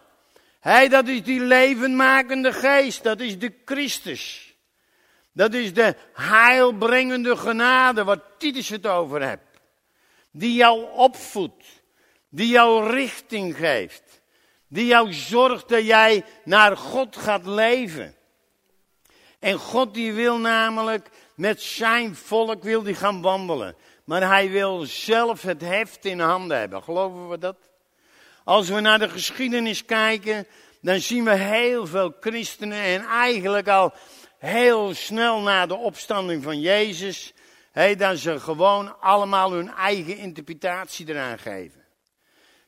[0.61, 4.55] Hij, dat is die levendmakende geest, dat is de Christus.
[5.33, 9.61] Dat is de heilbrengende genade waar Titus het over hebt.
[10.31, 11.65] Die jou opvoedt.
[12.29, 14.23] Die jou richting geeft.
[14.69, 18.17] Die jou zorgt dat jij naar God gaat leven.
[19.43, 23.75] En God die wil namelijk met zijn volk wil die gaan wandelen.
[24.05, 26.83] Maar hij wil zelf het heft in handen hebben.
[26.83, 27.57] Geloven we dat?
[28.45, 30.47] Als we naar de geschiedenis kijken,
[30.81, 33.93] dan zien we heel veel christenen en eigenlijk al
[34.39, 37.33] heel snel na de opstanding van Jezus,
[37.73, 41.81] hey, dat ze gewoon allemaal hun eigen interpretatie eraan geven.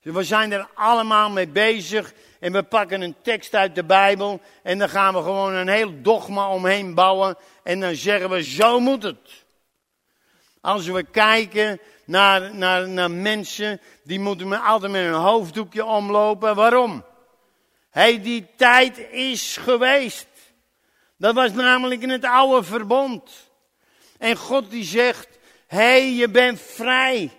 [0.02, 2.12] We zijn er allemaal mee bezig
[2.44, 6.02] en we pakken een tekst uit de Bijbel en dan gaan we gewoon een heel
[6.02, 9.44] dogma omheen bouwen en dan zeggen we zo moet het.
[10.60, 16.54] Als we kijken naar, naar, naar mensen, die moeten altijd met een hoofddoekje omlopen.
[16.54, 17.04] Waarom?
[17.90, 20.28] Hey, die tijd is geweest.
[21.16, 23.50] Dat was namelijk in het oude verbond.
[24.18, 25.28] En God die zegt,
[25.66, 27.30] hé, je bent vrij.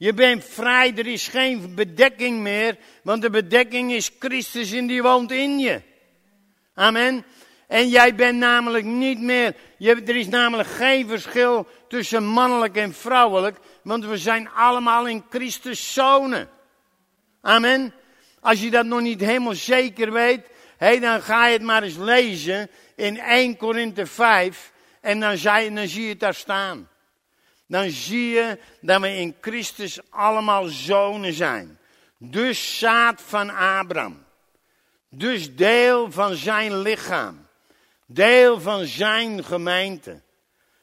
[0.00, 5.02] Je bent vrij, er is geen bedekking meer, want de bedekking is Christus en die
[5.02, 5.82] woont in je.
[6.74, 7.24] Amen.
[7.66, 12.94] En jij bent namelijk niet meer, je, er is namelijk geen verschil tussen mannelijk en
[12.94, 16.48] vrouwelijk, want we zijn allemaal in Christus zonen.
[17.40, 17.94] Amen.
[18.40, 21.96] Als je dat nog niet helemaal zeker weet, hey, dan ga je het maar eens
[21.96, 26.89] lezen in 1 Korinthe 5 en dan zie je het daar staan.
[27.70, 31.78] Dan zie je dat we in Christus allemaal zonen zijn.
[32.18, 34.24] Dus zaad van Abraham.
[35.08, 37.46] Dus deel van zijn lichaam.
[38.06, 40.22] Deel van zijn gemeente.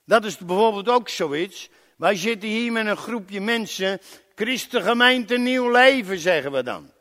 [0.06, 1.70] Dat is bijvoorbeeld ook zoiets.
[1.98, 4.00] Wij zitten hier met een groepje mensen.
[4.36, 6.92] Christengemeente Nieuw Leven, zeggen we dan.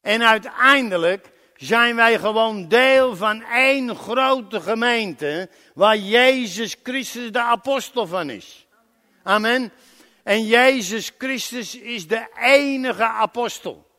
[0.00, 5.48] En uiteindelijk zijn wij gewoon deel van één grote gemeente.
[5.74, 8.61] Waar Jezus Christus de apostel van is.
[9.22, 9.72] Amen.
[10.22, 13.90] En Jezus Christus is de enige apostel.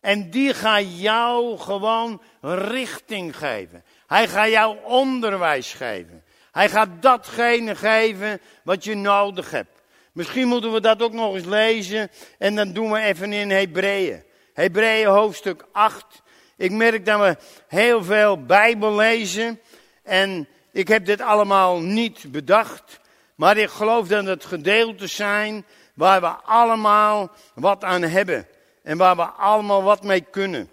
[0.00, 3.84] En die gaat jou gewoon richting geven.
[4.06, 6.24] Hij gaat jou onderwijs geven.
[6.52, 9.82] Hij gaat datgene geven wat je nodig hebt.
[10.12, 12.10] Misschien moeten we dat ook nog eens lezen.
[12.38, 14.22] En dan doen we even in Hebreeën.
[14.54, 16.22] Hebreeën hoofdstuk 8.
[16.56, 17.36] Ik merk dat we
[17.68, 19.60] heel veel Bijbel lezen.
[20.02, 23.00] En ik heb dit allemaal niet bedacht.
[23.40, 28.48] Maar ik geloof dat het gedeelten zijn waar we allemaal wat aan hebben.
[28.82, 30.70] En waar we allemaal wat mee kunnen.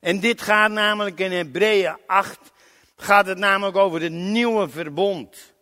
[0.00, 2.38] En dit gaat namelijk in Hebreeën 8,
[2.96, 5.52] gaat het namelijk over het nieuwe verbond.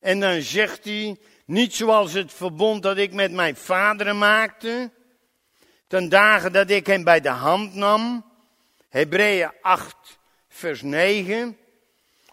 [0.00, 4.90] En dan zegt hij, niet zoals het verbond dat ik met mijn vaderen maakte,
[5.86, 8.24] ten dagen dat ik hem bij de hand nam,
[8.88, 9.96] Hebreeën 8,
[10.48, 11.58] vers 9,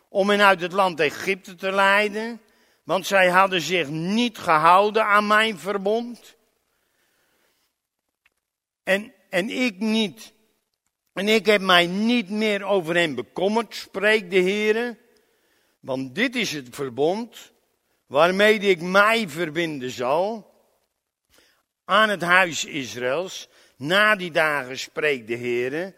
[0.10, 2.42] om hen uit het land Egypte te leiden,
[2.84, 6.36] want zij hadden zich niet gehouden aan mijn verbond.
[8.84, 10.34] En, en ik niet
[11.14, 14.98] en ik heb mij niet meer over hen bekommerd, spreekt de Heer.
[15.80, 17.54] Want dit is het verbond
[18.06, 20.52] waarmee ik mij verbinden zal
[21.86, 23.50] aan het huis Israëls.
[23.78, 25.96] Na die dagen spreekt de Heer.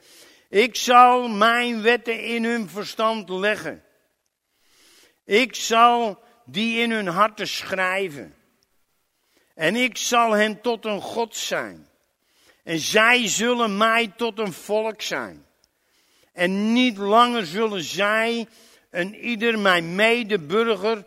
[0.49, 3.83] Ik zal mijn wetten in hun verstand leggen.
[5.23, 8.35] Ik zal die in hun harten schrijven.
[9.53, 11.87] En ik zal hen tot een God zijn.
[12.63, 15.45] En zij zullen mij tot een volk zijn.
[16.33, 18.47] En niet langer zullen zij
[18.89, 21.05] en ieder mijn medeburger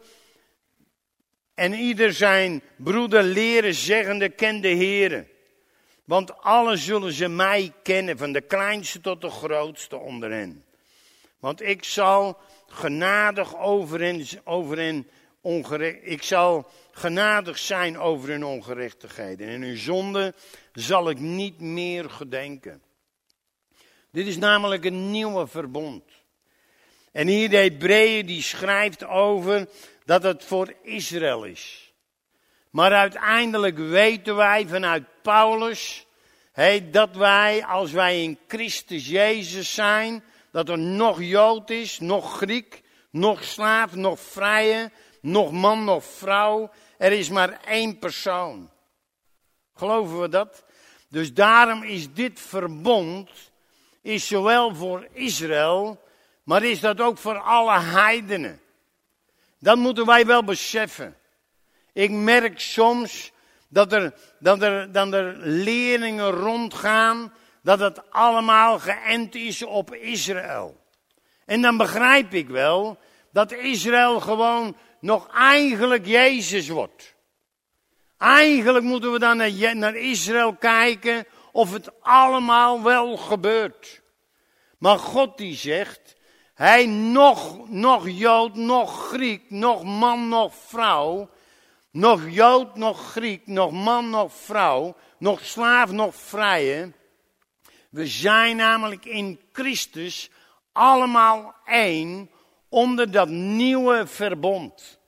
[1.54, 5.26] en ieder zijn broeder leren zeggende, ken de Heere.
[6.04, 10.64] Want alle zullen ze mij kennen, van de kleinste tot de grootste onder hen.
[11.38, 15.08] Want ik zal genadig over hen, over hen
[16.02, 20.34] ik zal genadig zijn over hun ongerechtigheden en hun zonde
[20.72, 22.82] zal ik niet meer gedenken.
[24.10, 26.04] Dit is namelijk een nieuwe verbond.
[27.12, 29.68] En hier de Hebreeën die schrijft over
[30.04, 31.92] dat het voor Israël is.
[32.70, 36.06] Maar uiteindelijk weten wij vanuit Paulus
[36.58, 42.36] hey, dat wij, als wij in Christus Jezus zijn, dat er nog Jood is, nog
[42.36, 44.90] Griek, nog slaaf, nog vrije,
[45.20, 46.70] nog man, nog vrouw.
[46.98, 48.70] Er is maar één persoon.
[49.74, 50.64] Geloven we dat?
[51.08, 53.30] Dus daarom is dit verbond,
[54.02, 56.02] is zowel voor Israël,
[56.42, 58.60] maar is dat ook voor alle heidenen.
[59.58, 61.16] Dat moeten wij wel beseffen.
[61.92, 63.32] Ik merk soms
[63.68, 70.80] dat er, dat er, dat er leerlingen rondgaan, dat het allemaal geënt is op Israël.
[71.44, 72.98] En dan begrijp ik wel
[73.32, 77.14] dat Israël gewoon nog eigenlijk Jezus wordt.
[78.18, 84.02] Eigenlijk moeten we dan naar, naar Israël kijken of het allemaal wel gebeurt.
[84.78, 86.16] Maar God die zegt,
[86.54, 91.30] hij nog, nog Jood, nog Griek, nog man, nog vrouw,
[91.90, 96.92] nog Jood, nog Griek, nog man, nog vrouw, nog slaaf, nog vrije.
[97.90, 100.30] We zijn namelijk in Christus
[100.72, 102.30] allemaal één
[102.68, 104.98] onder dat nieuwe verbond.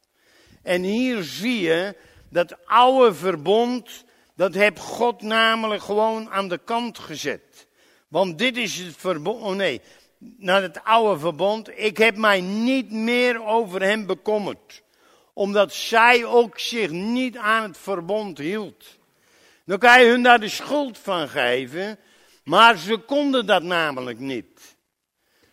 [0.62, 1.96] En hier zie je
[2.28, 4.04] dat oude verbond,
[4.36, 7.66] dat heeft God namelijk gewoon aan de kant gezet.
[8.08, 9.80] Want dit is het verbond, oh nee,
[10.18, 11.78] naar het oude verbond.
[11.78, 14.82] Ik heb mij niet meer over hem bekommerd.
[15.32, 18.84] Omdat zij ook zich niet aan het verbond hield.
[19.64, 21.98] Dan kan je hun daar de schuld van geven.
[22.44, 24.49] Maar ze konden dat namelijk niet.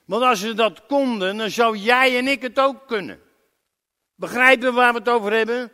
[0.08, 3.20] Want als ze dat konden, dan zou jij en ik het ook kunnen.
[4.16, 5.72] Begrijpen waar we het over hebben?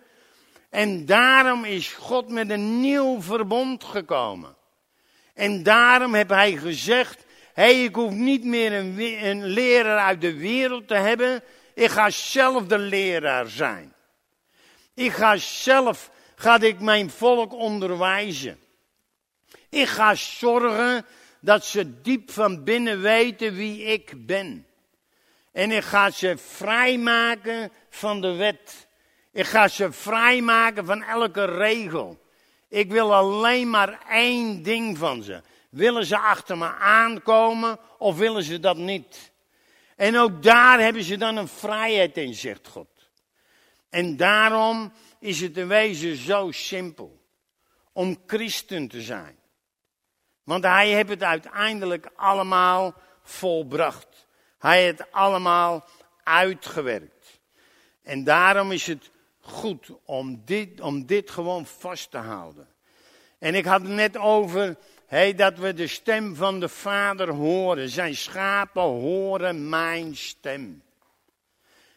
[0.70, 4.56] En daarom is God met een nieuw verbond gekomen.
[5.34, 10.34] En daarom heb hij gezegd, hé, ik hoef niet meer een, een leraar uit de
[10.34, 11.44] wereld te hebben.
[11.74, 13.94] Ik ga zelf de leraar zijn.
[14.94, 18.60] Ik ga zelf, ga ik mijn volk onderwijzen.
[19.70, 21.06] Ik ga zorgen
[21.44, 24.68] dat ze diep van binnen weten wie ik ben.
[25.52, 28.88] En ik ga ze vrijmaken van de wet.
[29.32, 32.24] Ik ga ze vrijmaken van elke regel.
[32.70, 35.42] Ik wil alleen maar één ding van ze.
[35.70, 39.32] Willen ze achter me aankomen of willen ze dat niet?
[39.96, 43.10] En ook daar hebben ze dan een vrijheid in, zegt God.
[43.90, 47.22] En daarom is het in wezen zo simpel
[47.92, 49.42] om christen te zijn.
[50.44, 54.28] Want hij heeft het uiteindelijk allemaal volbracht.
[54.60, 55.86] Hij heeft het allemaal
[56.24, 57.40] uitgewerkt.
[58.04, 62.68] En daarom is het goed om dit, om dit gewoon vast te houden.
[63.40, 67.90] En ik had het net over hey, dat we de stem van de Vader horen.
[67.90, 70.84] Zijn schapen horen mijn stem.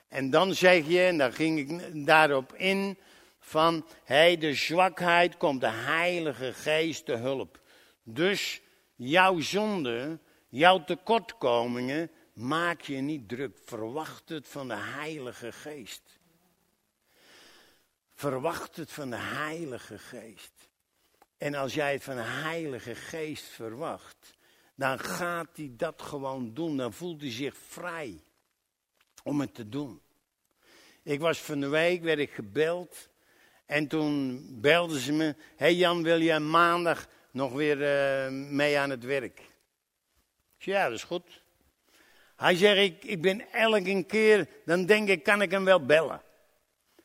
[0.09, 2.99] En dan zeg je, en daar ging ik daarop in,
[3.41, 7.61] van hey, de zwakheid komt de Heilige Geest te hulp.
[8.09, 8.61] Dus
[8.95, 13.59] jouw zonde, jouw tekortkomingen, maak je niet druk.
[13.65, 16.19] Verwacht het van de Heilige Geest.
[18.15, 20.69] Verwacht het van de Heilige Geest.
[21.39, 24.35] En als jij het van de Heilige Geest verwacht,
[24.75, 26.77] dan gaat hij dat gewoon doen.
[26.77, 28.25] Dan voelt hij zich vrij
[29.23, 30.01] om het te doen.
[31.03, 33.09] Ik was van de week, werd ik gebeld.
[33.67, 35.35] En toen belden ze me.
[35.57, 39.41] Hey Jan, wil je maandag nog weer uh, mee aan het werk?
[40.59, 41.43] Ja, dat is goed.
[42.37, 46.23] Hij zegt, ik, ik ben elke keer, dan denk ik, kan ik hem wel bellen.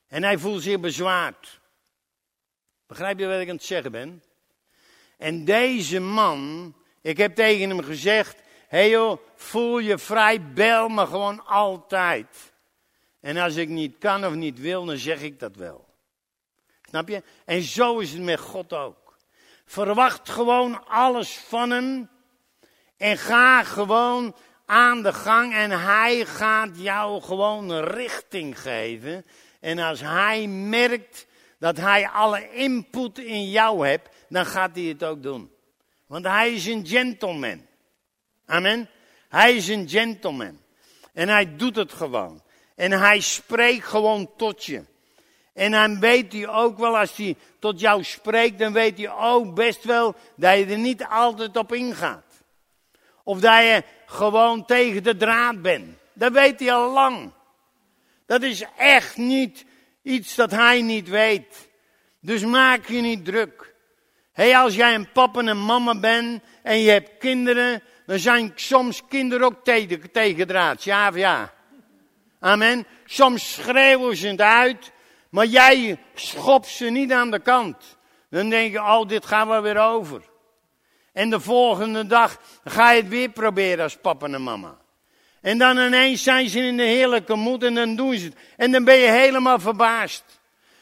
[0.08, 1.60] En hij voelt zich bezwaard.
[2.88, 4.24] Begrijp je wat ik aan het zeggen ben?
[5.18, 8.36] En deze man, ik heb tegen hem gezegd,
[8.68, 12.54] hé hey joh, voel je vrij, bel me gewoon altijd.
[13.20, 15.88] En als ik niet kan of niet wil, dan zeg ik dat wel.
[16.90, 17.24] Snap je?
[17.46, 19.01] En zo is het met God ook.
[19.72, 22.10] Verwacht gewoon alles van hem.
[22.98, 25.54] En ga gewoon aan de gang.
[25.54, 29.26] En hij gaat jou gewoon richting geven.
[29.60, 31.28] En als hij merkt
[31.60, 35.52] dat hij alle input in jou hebt, dan gaat hij het ook doen.
[36.08, 37.66] Want hij is een gentleman.
[38.46, 38.90] Amen.
[39.30, 40.62] Hij is een gentleman.
[41.14, 42.44] En hij doet het gewoon.
[42.76, 44.84] En hij spreekt gewoon tot je.
[45.54, 49.56] En dan weet hij ook wel, als hij tot jou spreekt, dan weet hij ook
[49.56, 52.44] best wel dat je er niet altijd op ingaat.
[53.24, 55.98] Of dat je gewoon tegen de draad bent.
[56.14, 57.32] Dat weet hij al lang.
[58.26, 59.66] Dat is echt niet
[60.02, 61.70] iets dat hij niet weet.
[62.20, 63.74] Dus maak je niet druk.
[64.32, 68.52] Hey, als jij een papa en een mama bent en je hebt kinderen, dan zijn
[68.56, 70.84] soms kinderen ook tegen, tegendraad.
[70.84, 71.54] Ja of ja?
[72.40, 72.86] Amen.
[73.06, 74.92] Soms schreeuwen ze het uit,
[75.32, 77.98] maar jij schopt ze niet aan de kant.
[78.30, 80.22] Dan denk je, oh, dit gaan we weer over.
[81.14, 84.78] En de volgende dag ga je het weer proberen als papa en mama.
[85.42, 88.36] En dan ineens zijn ze in de heerlijke moed en dan doen ze het.
[88.58, 90.24] En dan ben je helemaal verbaasd.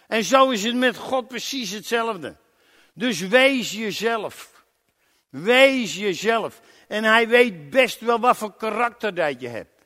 [0.08, 2.36] En zo is het met God precies hetzelfde.
[2.93, 4.64] Dus wees jezelf.
[5.30, 6.62] Wees jezelf.
[6.88, 9.79] En hij weet best wel wat voor karakter dat je hebt.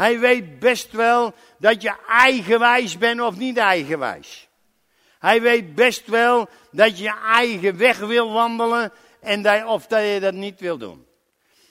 [0.00, 4.48] Hij weet best wel dat je eigenwijs bent of niet eigenwijs.
[5.18, 10.20] Hij weet best wel dat je eigen weg wil wandelen en dat, of dat je
[10.20, 11.06] dat niet wil doen.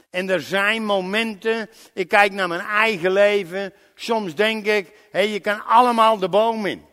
[0.09, 5.39] En er zijn momenten, ik kijk naar mijn eigen leven, soms denk ik, hé, je
[5.39, 6.85] kan allemaal de boom in.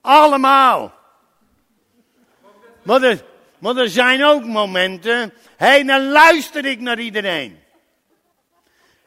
[0.00, 0.94] Allemaal.
[2.82, 3.02] Maar
[3.76, 7.64] er, zijn ook momenten, hé, dan luister ik naar iedereen.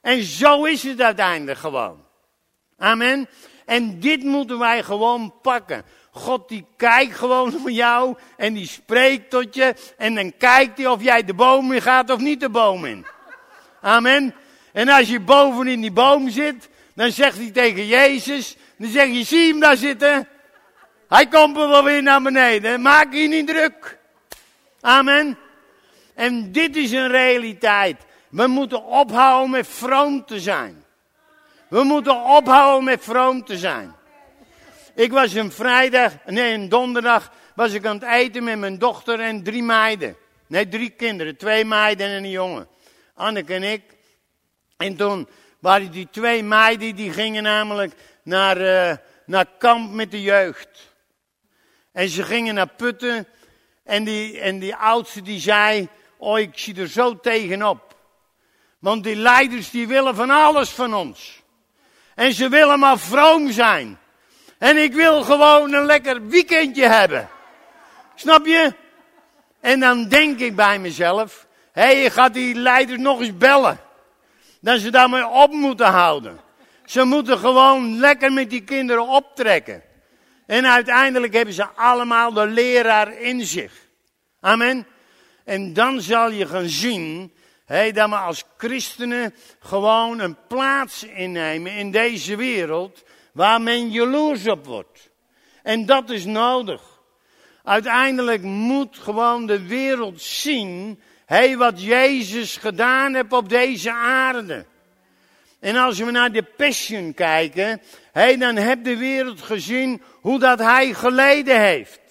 [0.10, 2.06] En zo is het uiteindelijk gewoon.
[2.78, 3.30] Amen.
[3.66, 5.84] En dit moeten wij gewoon pakken.
[6.12, 9.74] God die kijkt gewoon naar jou en die spreekt tot je.
[9.98, 13.06] En dan kijkt hij of jij de boom in gaat of niet de boom in.
[13.82, 14.36] Amen.
[14.74, 19.08] En als je boven in die boom zit, dan zegt hij tegen Jezus, dan zeg
[19.08, 20.28] je, zie hem daar zitten.
[21.08, 22.82] Hij komt er wel weer naar beneden.
[22.82, 23.98] Maak je niet druk.
[24.82, 25.38] Amen.
[26.16, 28.08] En dit is een realiteit.
[28.30, 30.86] We moeten ophouden met vroom te zijn.
[31.68, 33.96] We moeten ophouden met vroom te zijn.
[34.96, 39.20] Ik was een vrijdag, nee een donderdag, was ik aan het eten met mijn dochter
[39.20, 40.16] en drie meiden.
[40.48, 42.68] Nee, drie kinderen, twee meiden en een jongen.
[43.14, 43.84] Anneke en ik.
[44.78, 45.28] En toen
[45.60, 50.94] waren die twee meiden, die gingen namelijk naar, uh, naar kamp met de jeugd.
[51.92, 53.28] En ze gingen naar Putten.
[53.84, 57.89] En die, en die oudste die zei, oh ik zie er zo tegenop.
[58.80, 61.42] Want die leiders die willen van alles van ons.
[62.16, 64.00] En ze willen maar vroom zijn.
[64.58, 67.30] En ik wil gewoon een lekker weekendje hebben.
[68.16, 68.74] Snap je?
[69.60, 73.80] En dan denk ik bij mezelf, hé, hey, je gaat die leiders nog eens bellen.
[74.62, 76.40] Dat ze daarmee op moeten houden.
[76.86, 79.84] Ze moeten gewoon lekker met die kinderen optrekken.
[80.46, 83.74] En uiteindelijk hebben ze allemaal de leraar in zich.
[84.40, 84.88] Amen.
[85.46, 87.34] En dan zal je gaan zien
[87.70, 93.04] hey, dat we als christenen gewoon een plaats innemen in deze wereld
[93.34, 95.10] waar men jaloers op wordt.
[95.64, 96.82] En dat is nodig.
[97.64, 104.66] Uiteindelijk moet gewoon de wereld zien, hey, wat Jezus gedaan heeft op deze aarde.
[105.60, 110.60] En als we naar de Passion kijken, hey, dan heeft de wereld gezien hoe dat
[110.60, 112.02] hij geleden heeft.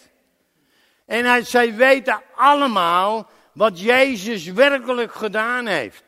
[1.06, 6.04] En hij, zij weten allemaal wat Jezus werkelijk gedaan heeft.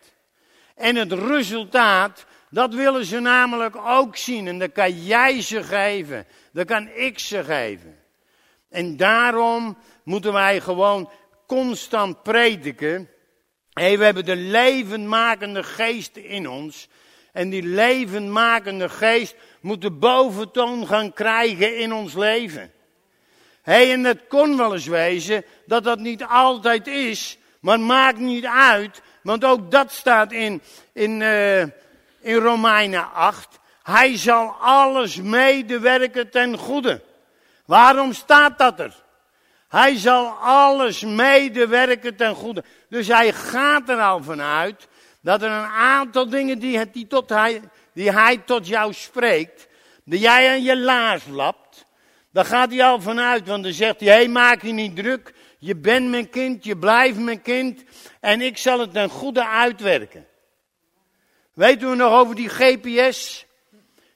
[0.74, 4.48] En het resultaat, dat willen ze namelijk ook zien.
[4.48, 6.26] En dat kan jij ze geven.
[6.52, 7.98] Dat kan ik ze geven.
[8.68, 11.10] En daarom moeten wij gewoon
[11.46, 13.08] constant prediken.
[13.72, 16.88] Hey, we hebben de levendmakende geest in ons.
[17.32, 22.72] En die levendmakende geest moet de boventoon gaan krijgen in ons leven.
[23.62, 27.38] hey, en het kon wel eens wezen dat dat niet altijd is.
[27.60, 31.60] Maar maakt niet uit, want ook dat staat in, in, uh,
[32.20, 33.58] in Romeinen 8.
[33.82, 37.02] Hij zal alles medewerken ten goede.
[37.66, 38.94] Waarom staat dat er?
[39.68, 42.64] Hij zal alles medewerken ten goede.
[42.88, 44.88] Dus hij gaat er al vanuit
[45.20, 47.60] dat er een aantal dingen die, die, tot hij,
[47.92, 49.68] die hij tot jou spreekt,
[50.04, 51.84] die jij aan je laars lapt,
[52.32, 55.34] daar gaat hij al vanuit, want dan zegt hij, hé, hey, maak je niet druk,
[55.60, 57.84] je bent mijn kind, je blijft mijn kind
[58.20, 60.26] en ik zal het ten goede uitwerken.
[61.54, 63.46] Weten we nog over die GPS?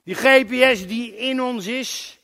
[0.05, 2.18] Die GPS die in ons is.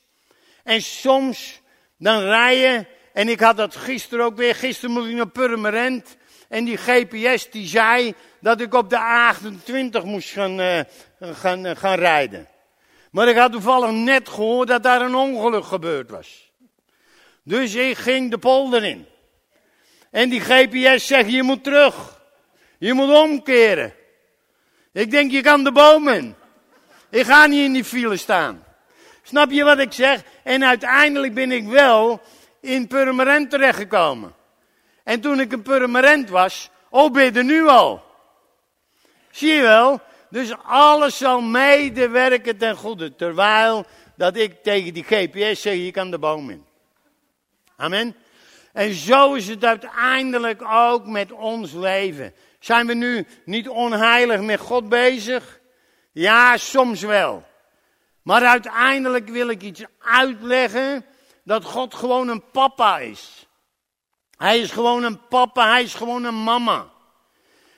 [0.65, 1.61] En soms
[1.99, 6.17] dan rijden, en ik had dat gisteren ook weer, gisteren moest ik naar Purmerend.
[6.49, 10.81] En die GPS die zei dat ik op de A28 moest gaan, uh,
[11.21, 12.49] gaan, uh, gaan rijden.
[13.11, 16.50] Maar ik had toevallig net gehoord dat daar een ongeluk gebeurd was.
[17.45, 19.07] Dus ik ging de polder in.
[20.11, 22.21] En die GPS zegt, je moet terug.
[22.79, 23.95] Je moet omkeren.
[24.93, 26.37] Ik denk, je kan de bomen.
[27.11, 28.65] Ik ga niet in die file staan.
[29.23, 30.23] Snap je wat ik zeg?
[30.43, 32.21] En uiteindelijk ben ik wel
[32.61, 34.35] in Purmerend terechtgekomen.
[35.05, 38.05] En toen ik in Purmerend was, oh ben nu al.
[39.31, 40.01] Zie je wel?
[40.31, 43.15] Dus alles zal medewerken ten goede.
[43.15, 43.85] Terwijl
[44.17, 46.65] dat ik tegen die GPS zeg, je kan de boom in.
[47.81, 48.17] Amen.
[48.73, 52.35] En zo is het uiteindelijk ook met ons leven.
[52.59, 55.61] Zijn we nu niet onheilig met God bezig?
[56.13, 57.47] Ja, soms wel.
[58.23, 61.05] Maar uiteindelijk wil ik iets uitleggen
[61.45, 63.47] dat God gewoon een papa is.
[64.37, 66.91] Hij is gewoon een papa, hij is gewoon een mama.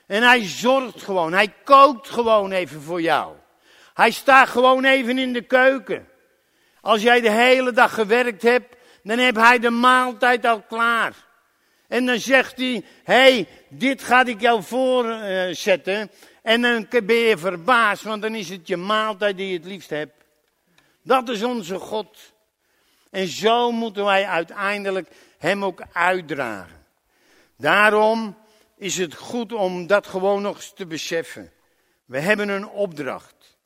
[0.06, 3.34] En hij zorgt gewoon, hij kookt gewoon even voor jou.
[3.94, 6.08] Hij staat gewoon even in de keuken.
[6.80, 11.14] Als jij de hele dag gewerkt hebt, dan heb hij de maaltijd al klaar.
[11.88, 16.10] En dan zegt hij, hey, dit ga ik jou voorzetten.
[16.42, 19.90] en dan ben je verbaasd, want dan is het je maaltijd die je het liefst
[19.90, 20.24] hebt.
[21.02, 22.32] Dat is onze God.
[23.10, 26.86] En zo moeten wij uiteindelijk hem ook uitdragen.
[27.56, 28.36] Daarom
[28.76, 31.52] is het goed om dat gewoon nog eens te beseffen.
[32.04, 33.56] We hebben een opdracht.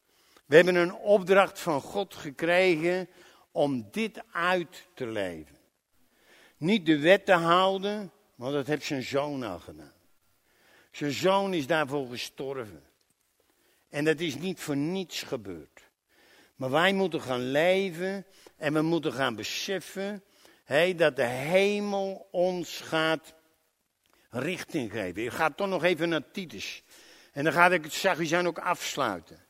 [0.47, 3.09] We hebben een opdracht van God gekregen
[3.57, 5.57] om dit uit te leven.
[6.57, 9.93] Niet de wet te houden, want dat heeft zijn zoon al gedaan.
[10.91, 12.83] Zijn zoon is daarvoor gestorven.
[13.89, 15.81] En dat is niet voor niets gebeurd.
[16.57, 18.27] Maar wij moeten gaan leven
[18.57, 20.23] en we moeten gaan beseffen
[20.65, 23.35] hey, dat de hemel ons gaat
[24.31, 25.25] richting geven.
[25.25, 26.83] Ik ga toch nog even naar Titus.
[27.33, 29.45] En dan ga ik het Sagizaan ook afsluiten.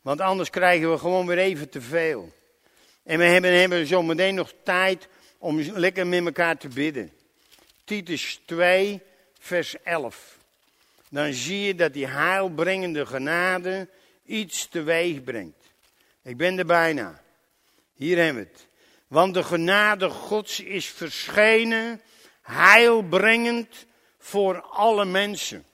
[0.00, 2.36] Want anders krijgen we gewoon weer even te veel.
[3.08, 7.12] En we hebben, hebben zo meteen nog tijd om lekker met elkaar te bidden.
[7.84, 9.00] Titus 2,
[9.38, 10.38] vers 11.
[11.10, 13.88] Dan zie je dat die heilbrengende genade
[14.24, 15.64] iets teweeg brengt.
[16.22, 17.22] Ik ben er bijna.
[17.94, 18.66] Hier hebben we het.
[19.06, 22.00] Want de genade Gods is verschenen,
[22.42, 23.86] heilbrengend
[24.18, 25.64] voor alle mensen.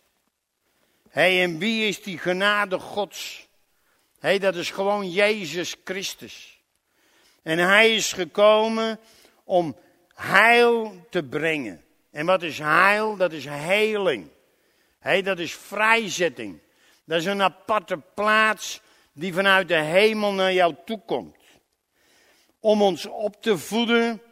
[1.10, 3.48] Hé, en wie is die genade Gods?
[4.18, 6.53] Hé, dat is gewoon Jezus Christus.
[7.44, 9.00] En hij is gekomen
[9.44, 9.76] om
[10.14, 11.84] heil te brengen.
[12.10, 13.16] En wat is heil?
[13.16, 14.30] Dat is heling.
[14.98, 16.60] Hé, dat is vrijzetting.
[17.04, 18.80] Dat is een aparte plaats
[19.12, 21.36] die vanuit de hemel naar jou toe komt.
[22.60, 24.22] Om ons op te voeden,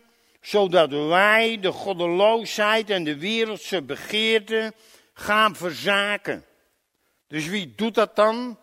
[0.40, 4.72] zodat wij de goddeloosheid en de wereldse begeerte
[5.12, 6.44] gaan verzaken.
[7.28, 8.58] Dus wie doet dat dan?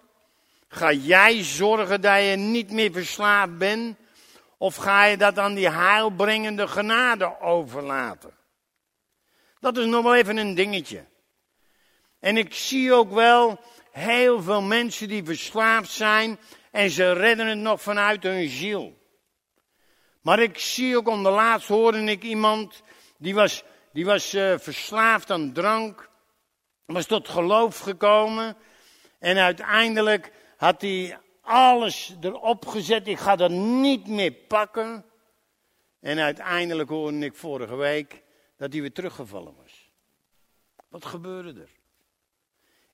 [0.68, 3.98] Ga jij zorgen dat je niet meer verslaafd bent?
[4.62, 8.38] Of ga je dat aan die heilbrengende genade overlaten?
[9.60, 11.06] Dat is nog wel even een dingetje.
[12.20, 13.60] En ik zie ook wel
[13.92, 16.40] heel veel mensen die verslaafd zijn
[16.72, 18.98] en ze redden het nog vanuit hun ziel.
[20.22, 22.82] Maar ik zie ook om laatst hoorde ik iemand
[23.18, 26.10] die was, die was uh, verslaafd aan drank,
[26.86, 28.58] was tot geloof gekomen
[29.20, 31.20] en uiteindelijk had hij
[31.50, 33.08] alles erop gezet.
[33.08, 35.06] Ik ga dat niet meer pakken.
[36.00, 38.24] En uiteindelijk hoorde ik vorige week
[38.58, 39.92] dat hij weer teruggevallen was.
[40.88, 41.70] Wat gebeurde er?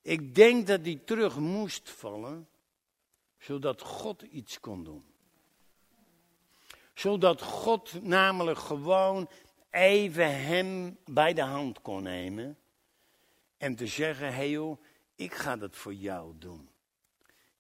[0.02, 2.48] Ik denk dat hij terug moest vallen,
[3.40, 5.06] zodat God iets kon doen.
[6.94, 9.30] Zodat God namelijk gewoon
[9.70, 12.58] even hem bij de hand kon nemen
[13.58, 14.76] en te zeggen, hé
[15.16, 16.70] ik ga dat voor jou doen.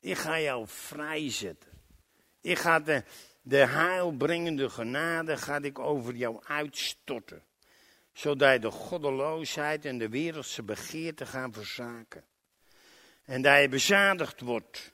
[0.05, 1.71] Ik ga jou vrijzetten.
[2.41, 3.03] Ik ga de,
[3.41, 7.43] de heilbrengende genade ga ik over jou uitstorten.
[8.13, 12.23] Zodat de goddeloosheid en de wereldse begeerte gaan verzaken.
[13.23, 14.91] En dat je bezadigd wordt.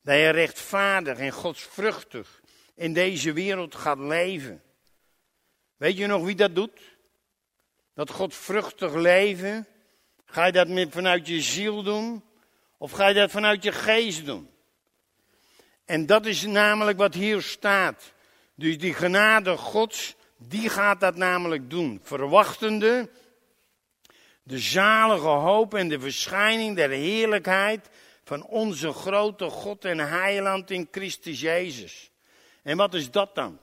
[0.00, 2.40] Dat je rechtvaardig en godsvruchtig
[2.74, 4.62] in deze wereld gaat leven.
[5.76, 6.96] Weet je nog wie dat doet?
[7.94, 9.66] Dat godvruchtig leven.
[10.24, 12.22] Ga je dat met, vanuit je ziel doen?
[12.78, 14.50] Of ga je dat vanuit je geest doen?
[15.84, 18.12] En dat is namelijk wat hier staat.
[18.54, 22.00] Dus die genade Gods, die gaat dat namelijk doen.
[22.02, 23.10] Verwachtende
[24.42, 27.88] de zalige hoop en de verschijning der heerlijkheid
[28.24, 32.10] van onze grote God en Heiland in Christus Jezus.
[32.62, 33.58] En wat is dat dan?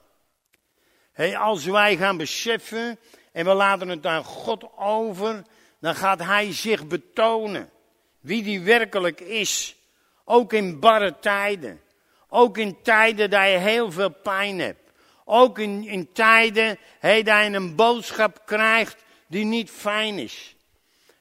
[1.12, 2.99] Hey, als wij gaan beseffen
[3.32, 5.43] en we laten het aan God over,
[5.80, 7.70] dan gaat Hij zich betonen
[8.22, 9.76] wie die werkelijk is.
[10.26, 11.82] Ook in barre tijden.
[12.30, 14.91] Ook in tijden dat je heel veel pijn hebt.
[15.26, 20.55] Ook in, in tijden dat je een boodschap krijgt die niet fijn is.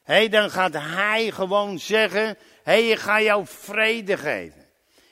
[0.02, 4.66] Hey, dan gaat hij gewoon zeggen, hey, ik ga jou vrede geven.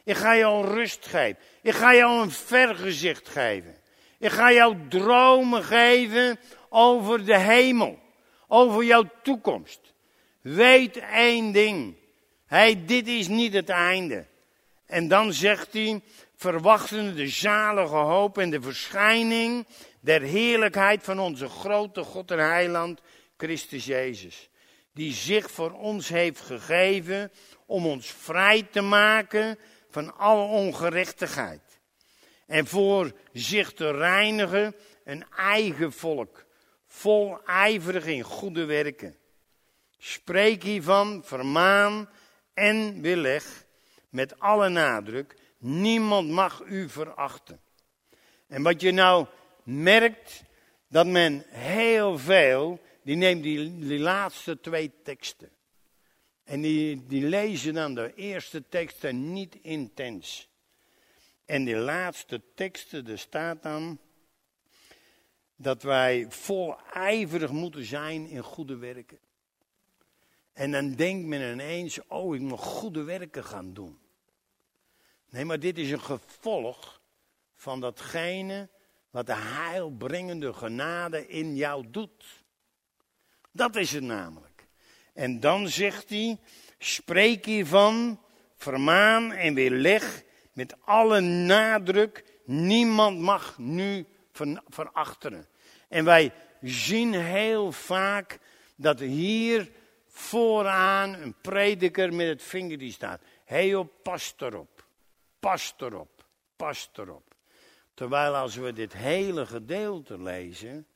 [0.05, 1.39] Ik ga jou rust geven.
[1.62, 3.76] Ik ga jou een vergezicht geven.
[4.18, 7.99] Ik ga jou dromen geven over de hemel.
[8.49, 9.88] Over jouw toekomst.
[10.55, 11.96] Weet één ding.
[12.46, 14.26] Hij, dit is niet het einde.
[14.86, 16.01] En dan zegt hij,
[16.36, 19.66] verwachten de zalige hoop en de verschijning
[20.01, 23.01] der heerlijkheid van onze grote God en heiland,
[23.36, 24.49] Christus Jezus.
[24.92, 27.32] Die zich voor ons heeft gegeven
[27.66, 29.59] om ons vrij te maken
[29.90, 31.80] van alle ongerechtigheid.
[32.46, 34.74] En voor zich te reinigen
[35.05, 36.44] een eigen volk,
[36.86, 39.18] vol ijverig in goede werken.
[39.99, 42.09] Spreek hiervan, vermaan
[42.55, 43.66] en weerleg
[44.09, 45.36] met alle nadruk.
[45.59, 47.61] Niemand mag u verachten.
[48.46, 49.26] En wat je nou
[49.62, 50.42] merkt,
[50.88, 55.51] dat men heel veel, die neemt die, die laatste twee teksten.
[56.44, 60.49] En die, die lezen dan de eerste teksten niet intens.
[61.44, 63.99] En die laatste teksten, er staat dan
[65.57, 69.18] dat wij vol ijverig moeten zijn in goede werken.
[70.59, 73.98] En dan denkt men ineens, oh, ik moet goede werken gaan doen.
[75.30, 77.00] Nee, maar dit is een gevolg
[77.54, 78.68] van datgene
[79.11, 82.24] wat de heilbrengende genade in jou doet.
[83.52, 84.66] Dat is het namelijk.
[85.14, 86.38] En dan zegt hij,
[86.78, 88.20] spreek hiervan,
[88.56, 92.24] vermaan en weerleg met alle nadruk.
[92.44, 94.06] Niemand mag nu
[94.68, 95.48] verachteren.
[95.88, 98.38] En wij zien heel vaak
[98.76, 99.70] dat hier
[100.19, 103.21] vooraan een prediker met het vinger die staat.
[103.45, 104.87] Hé op, pas erop.
[105.39, 106.27] Pas erop.
[106.57, 107.35] Pas erop.
[107.95, 110.87] Terwijl als we dit hele gedeelte lezen,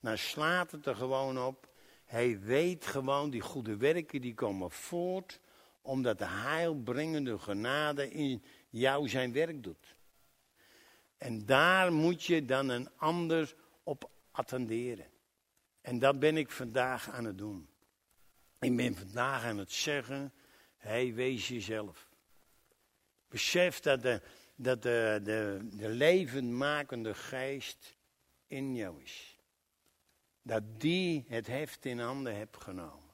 [0.00, 1.68] dan slaat het er gewoon op.
[2.04, 5.40] Hij weet gewoon, die goede werken die komen voort,
[5.82, 9.96] omdat de heilbrengende genade in jou zijn werk doet.
[11.18, 15.06] En daar moet je dan een ander op attenderen.
[15.80, 17.68] En dat ben ik vandaag aan het doen.
[18.64, 20.32] Ik ben vandaag aan het zeggen,
[20.76, 22.08] hey, wees jezelf.
[23.28, 24.22] Besef dat de,
[24.54, 27.96] dat de, de, de levendmakende geest
[28.46, 29.38] in jou is.
[30.42, 33.12] Dat die het heft in handen hebt genomen.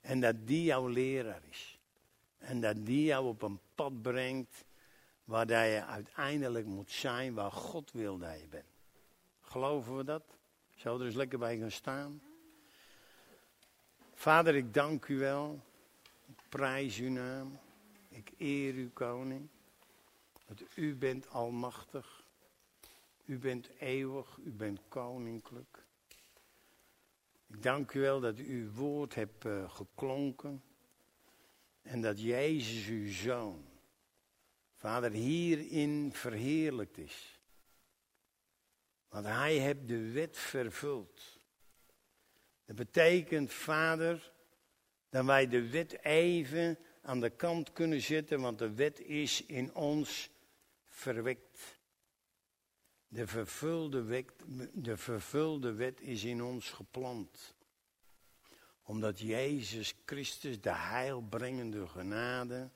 [0.00, 1.78] En dat die jouw leraar is.
[2.38, 4.64] En dat die jou op een pad brengt
[5.24, 8.76] waar je uiteindelijk moet zijn waar God wil dat je bent.
[9.40, 10.38] Geloven we dat?
[10.74, 12.27] Zou er eens lekker bij gaan staan?
[14.18, 15.60] Vader, ik dank u wel.
[16.26, 17.58] Ik prijs uw naam.
[18.08, 19.48] Ik eer u, koning.
[20.46, 22.24] Dat u bent almachtig.
[23.24, 24.38] U bent eeuwig.
[24.44, 25.84] U bent koninklijk.
[27.46, 30.62] Ik dank u wel dat u uw woord hebt uh, geklonken.
[31.82, 33.64] En dat Jezus, uw zoon,
[34.74, 37.38] Vader, hierin verheerlijkt is.
[39.08, 41.37] Want hij heeft de wet vervuld.
[42.68, 44.32] Dat betekent, Vader,
[45.08, 49.74] dat wij de wet even aan de kant kunnen zetten, want de wet is in
[49.74, 50.30] ons
[50.86, 51.78] verwekt.
[53.08, 54.32] De vervulde wet,
[54.72, 57.54] de vervulde wet is in ons geplant.
[58.82, 62.70] Omdat Jezus Christus, de heilbrengende genade,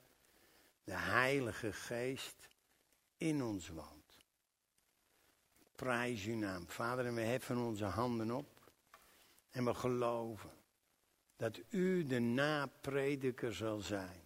[0.84, 2.48] de Heilige Geest
[3.16, 4.26] in ons woont.
[5.74, 8.51] Prijs uw naam, Vader, en we heffen onze handen op
[9.52, 10.50] en we geloven
[11.36, 14.20] dat u de naprediker zal zijn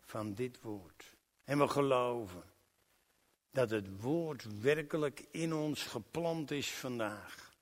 [0.00, 1.16] van dit woord.
[1.44, 2.42] En we geloven
[3.50, 7.56] dat het woord werkelijk in ons geplant is vandaag.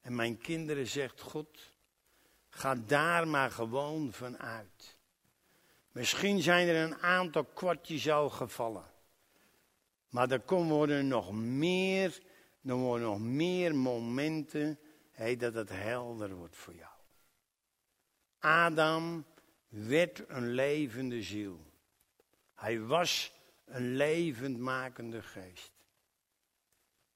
[0.00, 1.70] En mijn kinderen zegt God,
[2.48, 4.96] ga daar maar gewoon van uit.
[5.92, 8.92] Misschien zijn er een aantal kwartjes al gevallen.
[10.08, 12.20] Maar er komen nog meer,
[12.62, 14.78] er worden nog meer momenten
[15.14, 16.92] hey, dat het helder wordt voor jou.
[18.38, 19.24] Adam
[19.68, 21.72] werd een levende ziel.
[22.54, 23.32] Hij was
[23.64, 25.72] een levendmakende geest.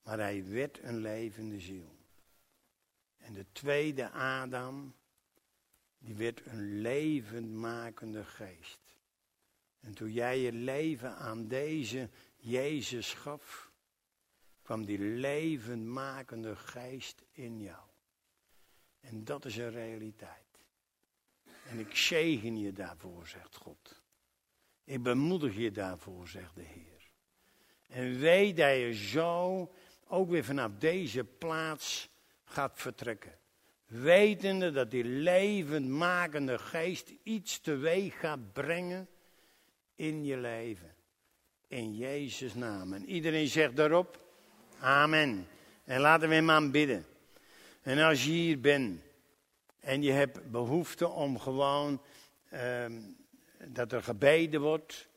[0.03, 1.97] Maar hij werd een levende ziel.
[3.17, 4.95] En de tweede Adam,
[5.99, 8.97] die werd een levendmakende geest.
[9.81, 13.71] En toen jij je leven aan deze Jezus gaf,
[14.63, 17.88] kwam die levendmakende geest in jou.
[19.01, 20.49] En dat is een realiteit.
[21.69, 24.03] En ik zegen je daarvoor, zegt God.
[24.85, 27.11] Ik bemoedig je daarvoor, zegt de Heer.
[27.89, 29.71] En weet dat je zo
[30.07, 32.11] ook weer vanaf deze plaats
[32.45, 33.39] gaat vertrekken.
[33.87, 39.09] Wetende dat die levendmakende geest iets teweeg gaat brengen
[39.95, 40.95] in je leven.
[41.67, 42.93] In Jezus' naam.
[42.93, 44.25] En iedereen zegt daarop,
[44.81, 45.47] amen.
[45.85, 47.07] En laten we hem aanbidden.
[47.89, 49.01] En als je hier bent
[49.81, 52.03] en je hebt behoefte om gewoon
[52.55, 53.17] um,
[53.65, 55.08] dat er gebeden wordt,